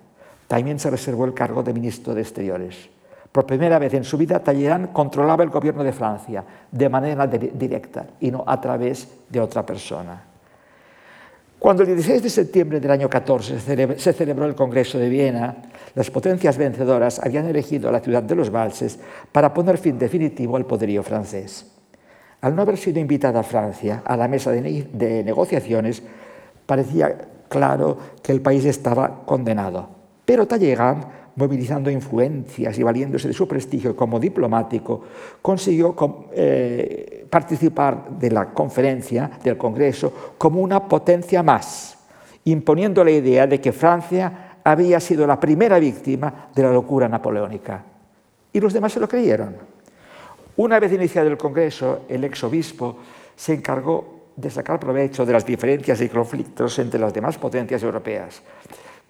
[0.48, 2.90] También se reservó el cargo de ministro de Exteriores.
[3.32, 8.08] Por primera vez en su vida, Talleyrand controlaba el gobierno de Francia de manera directa
[8.20, 10.29] y no a través de otra persona.
[11.60, 13.60] Cuando el 16 de septiembre del año 14
[14.00, 15.58] se celebró el Congreso de Viena,
[15.94, 18.98] las potencias vencedoras habían elegido la ciudad de los Valses
[19.34, 21.66] para poner fin definitivo al poderío francés.
[22.40, 26.02] Al no haber sido invitada Francia a la mesa de, negociaciones,
[26.66, 27.18] parecía
[27.50, 29.90] claro que el país estaba condenado.
[30.24, 31.06] Pero Talleyrand,
[31.40, 35.02] movilizando influencias y valiéndose de su prestigio como diplomático,
[35.42, 35.96] consiguió
[36.34, 41.98] eh, participar de la conferencia, del Congreso, como una potencia más,
[42.44, 47.86] imponiendo la idea de que Francia había sido la primera víctima de la locura napoleónica.
[48.52, 49.56] Y los demás se lo creyeron.
[50.58, 52.98] Una vez iniciado el Congreso, el exobispo
[53.34, 58.42] se encargó de sacar provecho de las diferencias y conflictos entre las demás potencias europeas.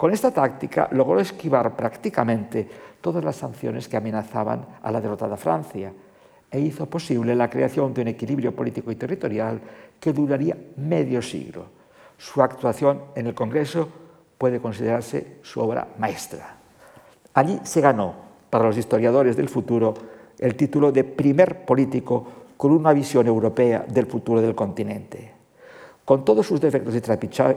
[0.00, 2.66] Con esta táctica logró esquivar prácticamente
[3.02, 5.92] todas las sanciones que amenazaban a la derrotada Francia
[6.50, 9.60] e hizo posible la creación de un equilibrio político y territorial
[10.00, 11.66] que duraría medio siglo.
[12.16, 13.90] Su actuación en el Congreso
[14.38, 16.56] puede considerarse su obra maestra.
[17.34, 18.14] Allí se ganó,
[18.48, 19.92] para los historiadores del futuro,
[20.38, 22.26] el título de primer político
[22.56, 25.39] con una visión europea del futuro del continente.
[26.10, 26.92] Con todos sus defectos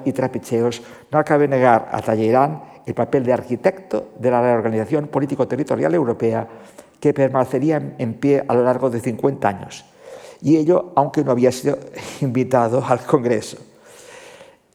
[0.05, 5.95] y trapicheos, no cabe negar a Talleyrand el papel de arquitecto de la reorganización político-territorial
[5.95, 6.47] europea
[6.99, 9.85] que permanecería en pie a lo largo de 50 años,
[10.43, 11.79] y ello aunque no había sido
[12.21, 13.57] invitado al Congreso.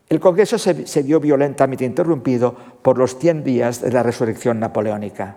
[0.08, 2.52] El Congreso se, vio violentamente interrumpido
[2.82, 5.36] por los 100 días de la resurrección napoleónica.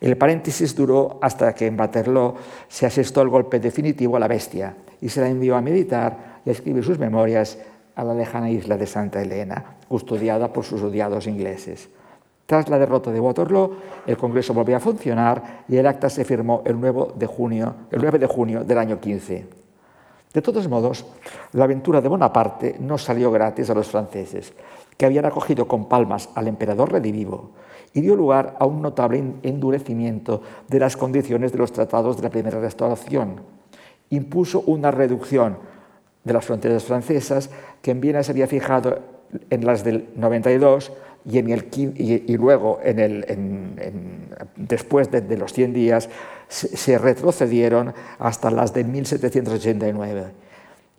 [0.00, 2.36] El paréntesis duró hasta que en Waterloo
[2.68, 6.48] se asestó el golpe definitivo a la bestia y se la envió a meditar y
[6.48, 7.58] a escribir sus memorias
[7.96, 11.88] a la lejana isla de Santa Elena, custodiada por sus odiados ingleses.
[12.46, 13.76] Tras la derrota de Waterloo,
[14.06, 18.02] el Congreso volvió a funcionar y el acta se firmó el 9 de junio, el
[18.02, 19.46] 9 de junio del año 15.
[20.34, 21.06] De todos modos,
[21.52, 24.52] la aventura de Bonaparte no salió gratis a los franceses,
[24.96, 27.52] que habían acogido con palmas al emperador redivivo,
[27.94, 32.30] y dio lugar a un notable endurecimiento de las condiciones de los tratados de la
[32.30, 33.42] Primera Restauración.
[34.10, 35.56] Impuso una reducción
[36.24, 37.50] de las fronteras francesas
[37.82, 38.98] que en Viena se había fijado
[39.50, 40.92] en las del 92
[41.26, 41.48] y, en
[41.96, 43.24] y, luego, en el,
[44.56, 46.10] después de, los 100 días,
[46.48, 50.24] se, se, retrocedieron hasta las de 1789.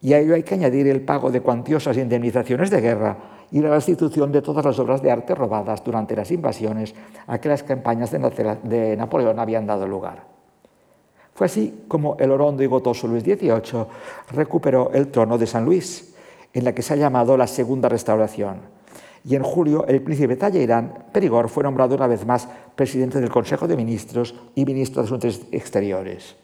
[0.02, 3.18] y a ello hay que añadir el pago de cuantiosas indemnizaciones de guerra
[3.52, 6.96] y la restitución de todas las obras de arte robadas durante las invasiones
[7.28, 10.35] a que las campañas de Napoleón habían dado lugar.
[11.36, 13.86] Fue así como el orondo y gotoso Luis XVIII
[14.32, 16.16] recuperó el trono de San Luis,
[16.54, 18.62] en la que se ha llamado la Segunda Restauración.
[19.26, 23.68] Y en julio el príncipe Talleyrand Perigord fue nombrado una vez más presidente del Consejo
[23.68, 26.38] de Ministros y ministro de Asuntos Exteriores.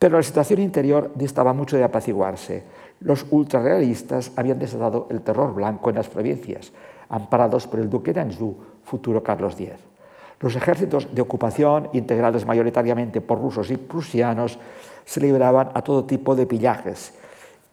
[0.00, 2.64] Pero la situación interior distaba mucho de apaciguarse.
[2.98, 6.72] Los ultrarrealistas habían desatado el terror blanco en las provincias,
[7.08, 9.95] amparados por el duque de Anjou, futuro Carlos X.
[10.40, 14.58] Los ejércitos de ocupación, integrados mayoritariamente por rusos y prusianos,
[15.04, 17.14] se libraban a todo tipo de pillajes.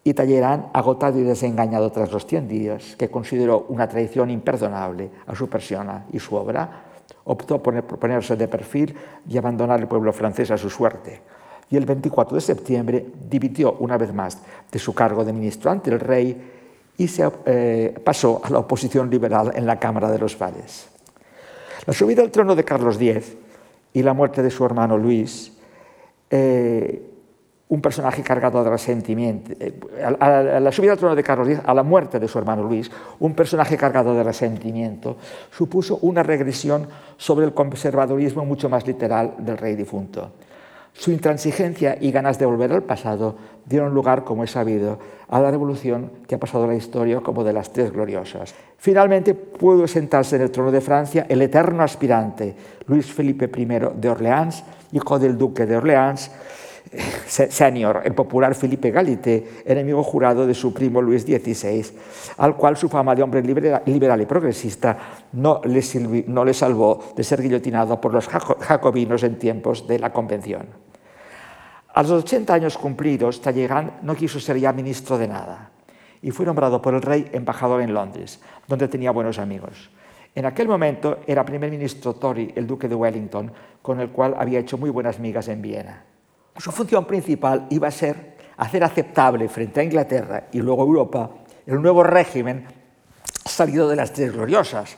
[0.05, 5.35] Y Talleyrand, agotado y desengañado tras los 100 días, que consideró una traición imperdonable a
[5.35, 6.83] su persona y su obra,
[7.25, 8.95] optó por ponerse de perfil
[9.27, 11.21] y abandonar el pueblo francés a su suerte.
[11.69, 14.37] Y el 24 de septiembre dimitió una vez más
[14.71, 16.51] de su cargo de ministro ante el rey
[16.97, 20.92] y se eh, pasó a la oposición liberal en la Cámara de los Valles.
[21.85, 23.35] La subida al trono de Carlos X
[23.93, 25.51] y la muerte de su hermano Luis,
[26.29, 27.09] eh,
[27.67, 32.19] un personaje cargado de resentimiento, eh, la subida al trono de Carlos a la muerte
[32.19, 35.17] de su hermano Luis, un personaje cargado de resentimiento,
[35.51, 40.31] supuso una regresión sobre el conservadurismo mucho más literal del rey difunto.
[40.93, 43.35] Su intransigencia y ganas de volver al pasado
[43.65, 47.51] dieron lugar, como es sabido, a la revolución que ha pasado la historia como de
[47.51, 48.53] las tres gloriosas.
[48.77, 53.65] Finalmente pudo sentarse en el trono de Francia el eterno aspirante Luis Felipe I
[53.95, 56.29] de Orleans, hijo del duque de Orleans,
[57.27, 61.85] senior, el popular Felipe Galité, enemigo jurado de su primo Luis XVI,
[62.37, 64.97] al cual su fama de hombre liberal y progresista
[65.33, 65.81] no le,
[66.27, 70.82] no le salvó de ser guillotinado por los jacobinos en tiempos de la Convención.
[71.93, 75.69] A los 80 años cumplidos, Talleyrand no quiso ser ya ministro de nada
[76.23, 79.91] y fue nombrado por el rey embajador en Londres, donde tenía buenos amigos.
[80.33, 84.59] En aquel momento era primer ministro Tory el duque de Wellington, con el cual había
[84.59, 86.03] hecho muy buenas migas en Viena.
[86.57, 91.29] Su función principal iba a ser hacer aceptable frente a Inglaterra y luego Europa
[91.65, 92.65] el nuevo régimen
[93.45, 94.97] salido de las tres gloriosas.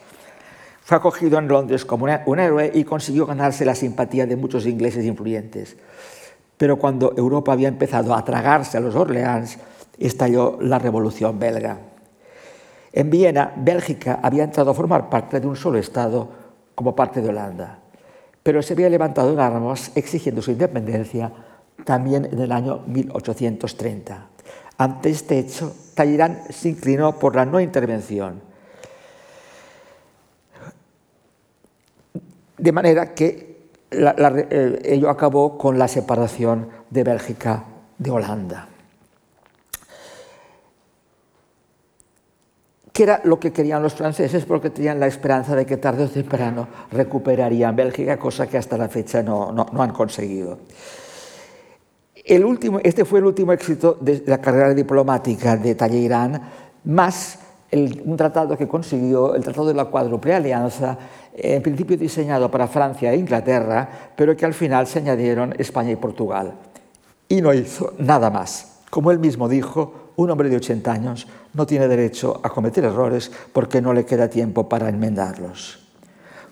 [0.82, 5.04] Fue acogido en Londres como un héroe y consiguió ganarse la simpatía de muchos ingleses
[5.04, 5.78] influyentes.
[6.58, 9.58] Pero cuando Europa había empezado a tragarse a los Orleans,
[9.98, 11.80] estalló la Revolución belga.
[12.94, 16.30] En Viena, Bélgica había entrado a formar parte de un solo Estado
[16.76, 17.80] como parte de Holanda
[18.46, 21.32] pero se había levantado en armas exigiendo su independencia
[21.84, 24.28] también en el año 1830.
[24.78, 28.40] Ante este hecho, Talleyrand se inclinó por la no intervención,
[32.60, 33.45] de manera que
[33.96, 37.64] eh, ello acabó con la separación de Bélgica
[37.98, 38.68] de Holanda.
[42.96, 46.08] que era lo que querían los franceses porque tenían la esperanza de que tarde o
[46.08, 50.60] temprano recuperarían Bélgica, cosa que hasta la fecha no, han conseguido.
[52.24, 56.40] El último, este fue el último éxito de la carrera diplomática de Talleyrand,
[56.86, 57.40] más
[57.74, 60.98] un tratado que consiguió, el Tratado de la Cuádruple Alianza,
[61.38, 65.96] en principio diseñado para Francia e Inglaterra, pero que al final se añadieron España y
[65.98, 66.54] Portugal.
[67.28, 68.80] Y no hizo nada más.
[68.90, 73.32] Como él mismo dijo, un hombre de 80 años no tiene derecho a cometer errores
[73.52, 75.80] porque no le queda tiempo para enmendarlos.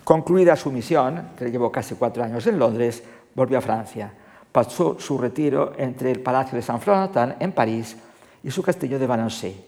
[0.04, 3.02] Concluida su misión, que llevó casi cuatro años en Londres,
[3.34, 4.12] volvió a Francia.
[4.52, 7.96] Pasó su retiro entre el Palacio de San Florentin en París
[8.42, 9.64] y su castillo de Valençay.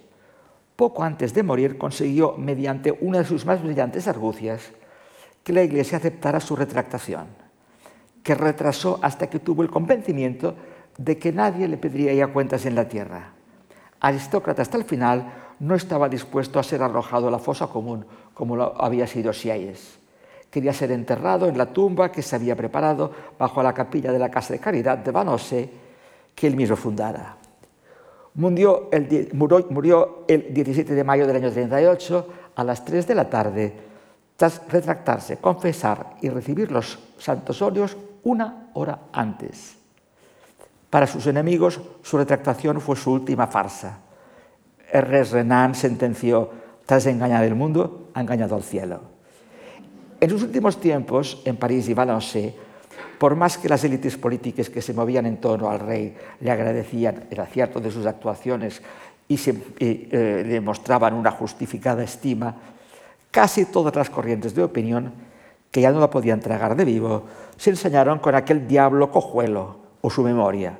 [0.76, 4.60] Poco antes de morir consiguió, mediante una de sus más brillantes argucias,
[5.46, 7.28] que la Iglesia aceptara su retractación,
[8.24, 10.56] que retrasó hasta que tuvo el convencimiento
[10.98, 13.36] de que nadie le pediría ya cuentas en la tierra
[14.00, 18.56] aristócrata hasta el final, no estaba dispuesto a ser arrojado a la fosa común como
[18.56, 19.98] lo había sido Sieyes.
[20.50, 24.30] Quería ser enterrado en la tumba que se había preparado bajo la capilla de la
[24.30, 25.70] Casa de Caridad de Vanose
[26.34, 27.36] que él mismo fundara.
[28.34, 33.30] Murió el, murió el 17 de mayo del año 38 a las 3 de la
[33.30, 33.72] tarde,
[34.36, 39.76] tras retractarse, confesar y recibir los santos óleos una hora antes.
[40.90, 43.98] Para sus enemigos, su retractación fue su última farsa.
[44.92, 46.50] Ernest Renan sentenció,
[46.84, 49.00] tras engañar el mundo, ha engañado al cielo.
[50.20, 52.54] En sus últimos tiempos, en París y Valenciennes,
[53.18, 57.24] por más que las élites políticas que se movían en torno al rey le agradecían
[57.30, 58.82] el acierto de sus actuaciones
[59.28, 62.54] y, se, eh, le mostraban una justificada estima,
[63.30, 65.12] casi todas las corrientes de opinión,
[65.70, 67.24] que ya no la podían tragar de vivo,
[67.56, 70.78] se enseñaron con aquel diablo cojuelo o su memoria,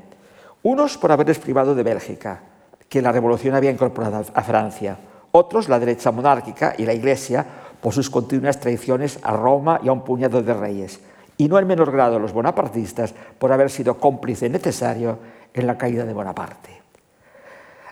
[0.63, 2.41] unos por haberles privado de Bélgica,
[2.89, 4.97] que la revolución había incorporado a Francia.
[5.33, 7.45] Otros, la derecha monárquica y la Iglesia,
[7.81, 11.01] por sus continuas traiciones a Roma y a un puñado de reyes.
[11.37, 15.19] Y no en menor grado los bonapartistas por haber sido cómplice necesario
[15.53, 16.86] en la caída de Bonaparte.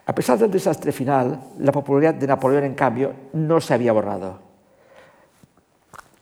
[0.07, 4.39] A pesar del desastre final, la popularidad de Napoleón, en cambio, no se había borrado.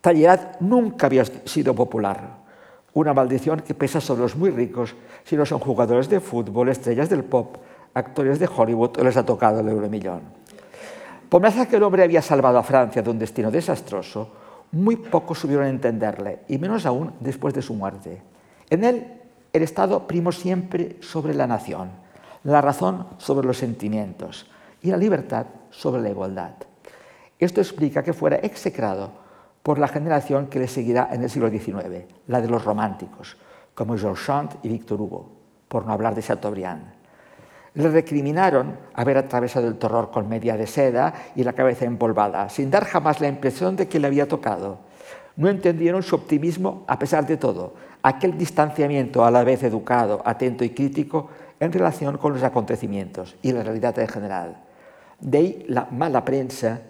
[0.00, 2.42] Talleyrand nunca había sido popular,
[2.94, 7.08] una maldición que pesa sobre los muy ricos si no son jugadores de fútbol, estrellas
[7.08, 7.56] del pop,
[7.94, 10.22] actores de Hollywood o les ha tocado el euromillón.
[11.28, 14.28] Por más que el hombre había salvado a Francia de un destino desastroso,
[14.72, 18.22] muy pocos supieron entenderle, y menos aún después de su muerte.
[18.70, 19.06] En él,
[19.52, 21.90] el Estado primó siempre sobre la nación,
[22.44, 24.46] la razón sobre los sentimientos
[24.82, 26.54] y la libertad sobre la igualdad.
[27.38, 29.10] Esto explica que fuera execrado
[29.62, 33.36] por la generación que le seguirá en el siglo XIX, la de los románticos,
[33.74, 35.30] como Georges Sand y Victor Hugo,
[35.68, 36.84] por no hablar de Chateaubriand.
[37.74, 42.70] Le recriminaron haber atravesado el terror con media de seda y la cabeza empolvada, sin
[42.70, 44.80] dar jamás la impresión de que le había tocado.
[45.36, 50.64] No entendieron su optimismo a pesar de todo, aquel distanciamiento a la vez educado, atento
[50.64, 51.30] y crítico
[51.62, 54.56] en relación con los acontecimientos y la realidad en general.
[55.20, 56.80] De ahí la mala prensa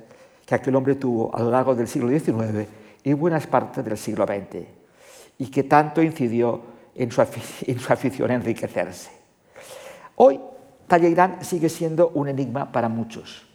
[0.46, 2.66] que aquel hombre tuvo a lo largo del siglo XIX
[3.04, 4.64] y buenas partes del siglo XX,
[5.36, 6.62] y que tanto incidió
[6.94, 7.20] en su,
[7.66, 9.10] en su afición a enriquecerse.
[10.16, 10.40] Hoy,
[10.86, 13.46] Talleyrand sigue siendo un enigma para muchos,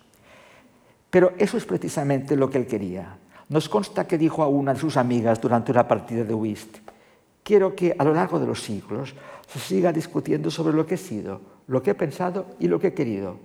[1.09, 3.17] pero eso es precisamente lo que él quería.
[3.49, 6.77] Nos consta que dijo a una de sus amigas durante una partida de whist,
[7.41, 9.15] quiero que a lo largo de los siglos
[9.47, 12.87] se siga discutiendo sobre lo que he sido, lo que he pensado y lo que
[12.87, 13.37] he querido,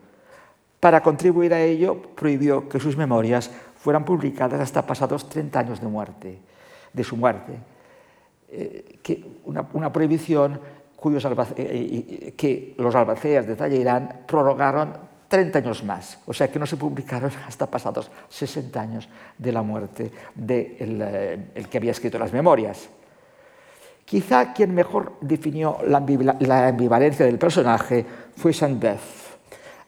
[0.81, 5.87] para contribuir a ello, prohibió que sus memorias fueran publicadas hasta pasados 30 años de
[5.87, 6.39] muerte,
[6.93, 7.53] de su muerte.
[8.51, 10.61] Eh, que una, prohibición
[10.97, 14.93] cuyos albace, eh, que los albaceas de Talleyrand prorrogaron
[15.29, 19.63] 30 años más, o sea que no se publicaron hasta pasados 60 años de la
[19.63, 22.91] muerte del de eh, que había escrito las memorias.
[24.05, 25.99] Quizá quien mejor definió la,
[26.69, 28.05] ambivalencia del personaje
[28.37, 29.01] fue Saint-Beuve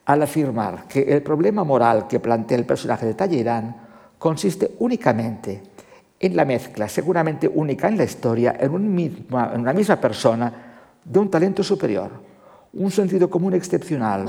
[0.05, 3.75] al afirmar que el problema moral que plantea el personaje de Talleyrand
[4.17, 5.61] consiste únicamente
[6.19, 10.53] en la mezcla, seguramente única en la historia, en, en una misma persona,
[11.03, 12.09] de un talento superior,
[12.73, 14.25] un sentido común excepcional,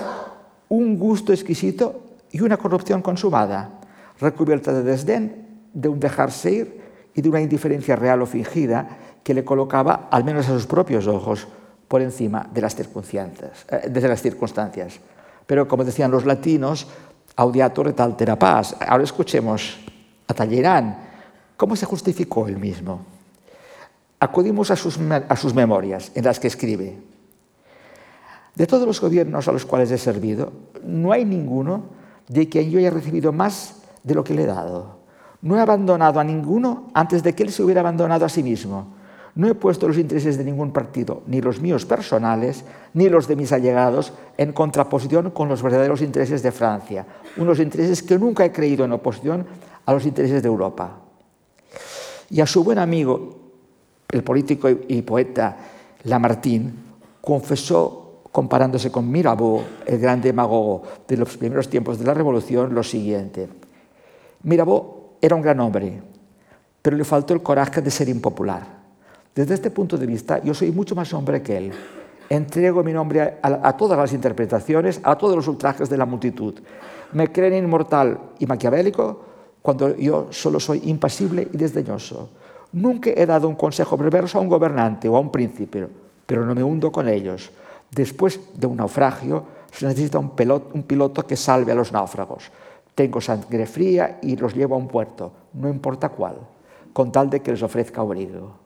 [0.69, 3.81] un gusto exquisito y una corrupción consumada,
[4.21, 6.81] recubierta de desdén, de un dejarse ir
[7.15, 8.89] y de una indiferencia real o fingida
[9.27, 11.49] que le colocaba, al menos a sus propios ojos,
[11.89, 13.67] por encima de las circunstancias.
[13.69, 15.01] Eh, de las circunstancias.
[15.45, 16.87] Pero como decían los latinos,
[17.35, 18.77] audiator et altera paz.
[18.79, 19.83] Ahora escuchemos
[20.29, 20.95] a Talleyrand.
[21.57, 23.03] ¿Cómo se justificó él mismo?
[24.21, 26.97] Acudimos a sus, a sus memorias en las que escribe.
[28.55, 30.53] De todos los gobiernos a los cuales he servido,
[30.85, 31.83] no hay ninguno
[32.29, 35.01] de quien yo haya recibido más de lo que le he dado.
[35.43, 38.95] No he abandonado a ninguno antes de que él se hubiera abandonado a sí mismo.
[39.37, 42.65] No he puesto los intereses de ningún partido, ni los míos personales,
[42.95, 47.07] ni los de mis allegados, en contraposición con los verdaderos intereses de Francia,
[47.37, 49.47] unos intereses que nunca he creído en oposición
[49.85, 51.01] a los intereses de Europa.
[52.31, 53.37] Y a su buen amigo,
[54.09, 55.55] el político y poeta
[56.05, 56.73] Lamartine,
[57.21, 62.83] confesó, comparándose con Mirabeau, el gran demagogo de los primeros tiempos de la Revolución, lo
[62.83, 63.51] siguiente.
[64.45, 66.01] Mirabeau era un gran hombre,
[66.81, 68.76] pero le faltó el coraje de ser impopular.
[69.37, 71.73] Desde este punto de vista, yo soy mucho más hombre que él.
[72.31, 76.55] Entrego mi nombre a, todas las interpretaciones, a todos los ultrajes de la multitud.
[77.13, 79.21] Me creen inmortal y maquiavélico
[79.61, 82.31] cuando yo solo soy impasible y desdeñoso.
[82.73, 85.87] Nunca he dado un consejo perverso a un gobernante o a un príncipe,
[86.25, 87.51] pero no me hundo con ellos.
[87.91, 90.33] Después de un naufragio, se necesita un,
[90.73, 92.51] un piloto que salve a los náufragos.
[92.95, 96.37] Tengo sangre fría y los llevo a un puerto, no importa cuál,
[96.95, 98.66] con tal de que les ofrezca abrigo.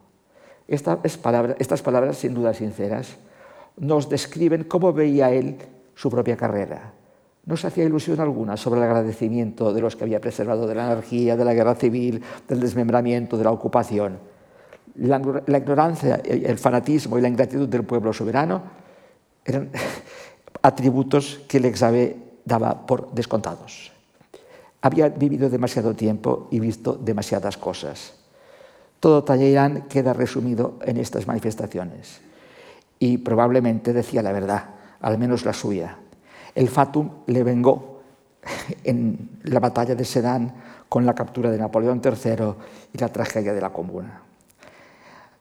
[0.71, 3.17] Estas palabras, sin duda sinceras,
[3.77, 5.59] nos describen cómo veía él
[5.97, 6.93] su propia carrera.
[7.45, 10.87] No se hacía ilusión alguna sobre el agradecimiento de los que había preservado de la
[10.87, 14.19] anarquía, de la guerra civil, del desmembramiento, de la ocupación.
[14.95, 15.19] La,
[15.59, 18.63] ignorancia, el fanatismo y la ingratitud del pueblo soberano
[19.45, 19.71] eran
[20.63, 21.75] atributos que el
[22.45, 23.91] daba por descontados.
[24.83, 28.20] Había vivido demasiado tiempo y visto demasiadas cosas.
[29.01, 32.21] Todo Talleyrand queda resumido en estas manifestaciones.
[32.99, 34.65] Y probablemente decía la verdad,
[35.01, 35.97] al menos la suya.
[36.55, 38.03] El fatum le vengó
[38.85, 40.53] en la batalla de Sedan
[40.89, 42.55] con la captura de Napoleón III
[42.93, 44.21] y la tragedia de la Comuna.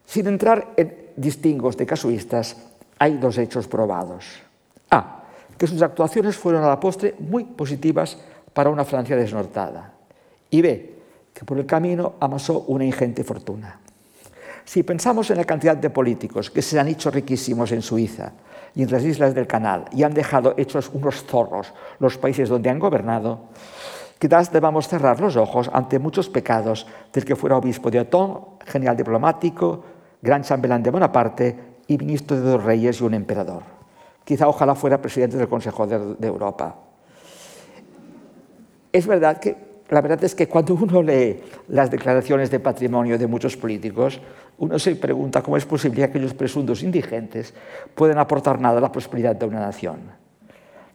[0.05, 2.55] Sin entrar en distingos de casuistas,
[2.97, 4.41] hay dos hechos probados.
[4.91, 5.23] A.
[5.57, 8.17] que sus actuaciones fueron a la postre muy positivas
[8.53, 9.93] para una Francia desnortada.
[10.49, 10.98] Y ve
[11.39, 13.79] que por el camino amasó una ingente fortuna.
[14.65, 18.33] Si pensamos en la cantidad de políticos que se han hecho riquísimos en Suiza
[18.75, 22.69] y en las islas del Canal y han dejado hechos unos zorros los países donde
[22.69, 23.45] han gobernado,
[24.19, 28.97] quizás debamos cerrar los ojos ante muchos pecados del que fuera obispo de Otón, general
[28.97, 29.81] diplomático,
[30.21, 33.63] gran chambelán de Bonaparte y ministro de dos reyes y un emperador.
[34.25, 36.75] Quizá ojalá fuera presidente del Consejo de, de Europa.
[38.91, 43.25] Es verdad que la verdad es que cuando uno lee las declaraciones de patrimonio de
[43.25, 44.21] muchos políticos,
[44.59, 47.53] uno se pregunta cómo es posible que aquellos presuntos indigentes
[47.95, 49.99] puedan aportar nada a la prosperidad de una nación.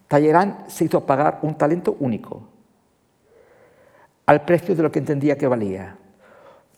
[0.06, 2.42] Talleyrand se hizo pagar un talento único,
[4.26, 5.96] al precio de lo que entendía que valía.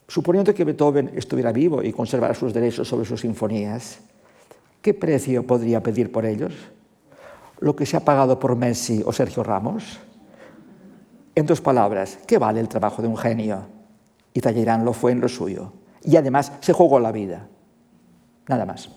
[0.09, 4.01] Suponiendo que Beethoven estuviera vivo y conservara sus derechos sobre sus sinfonías,
[4.81, 6.55] ¿qué precio podría pedir por ellos?
[7.59, 9.99] ¿Lo que se ha pagado por Messi o Sergio Ramos?
[11.37, 13.67] En dos palabras, ¿qué vale el trabajo de un genio?
[14.33, 15.75] Y Talleyrand lo fue en lo suyo.
[16.03, 17.47] Y además se jugó la vida.
[18.49, 18.89] Nada más.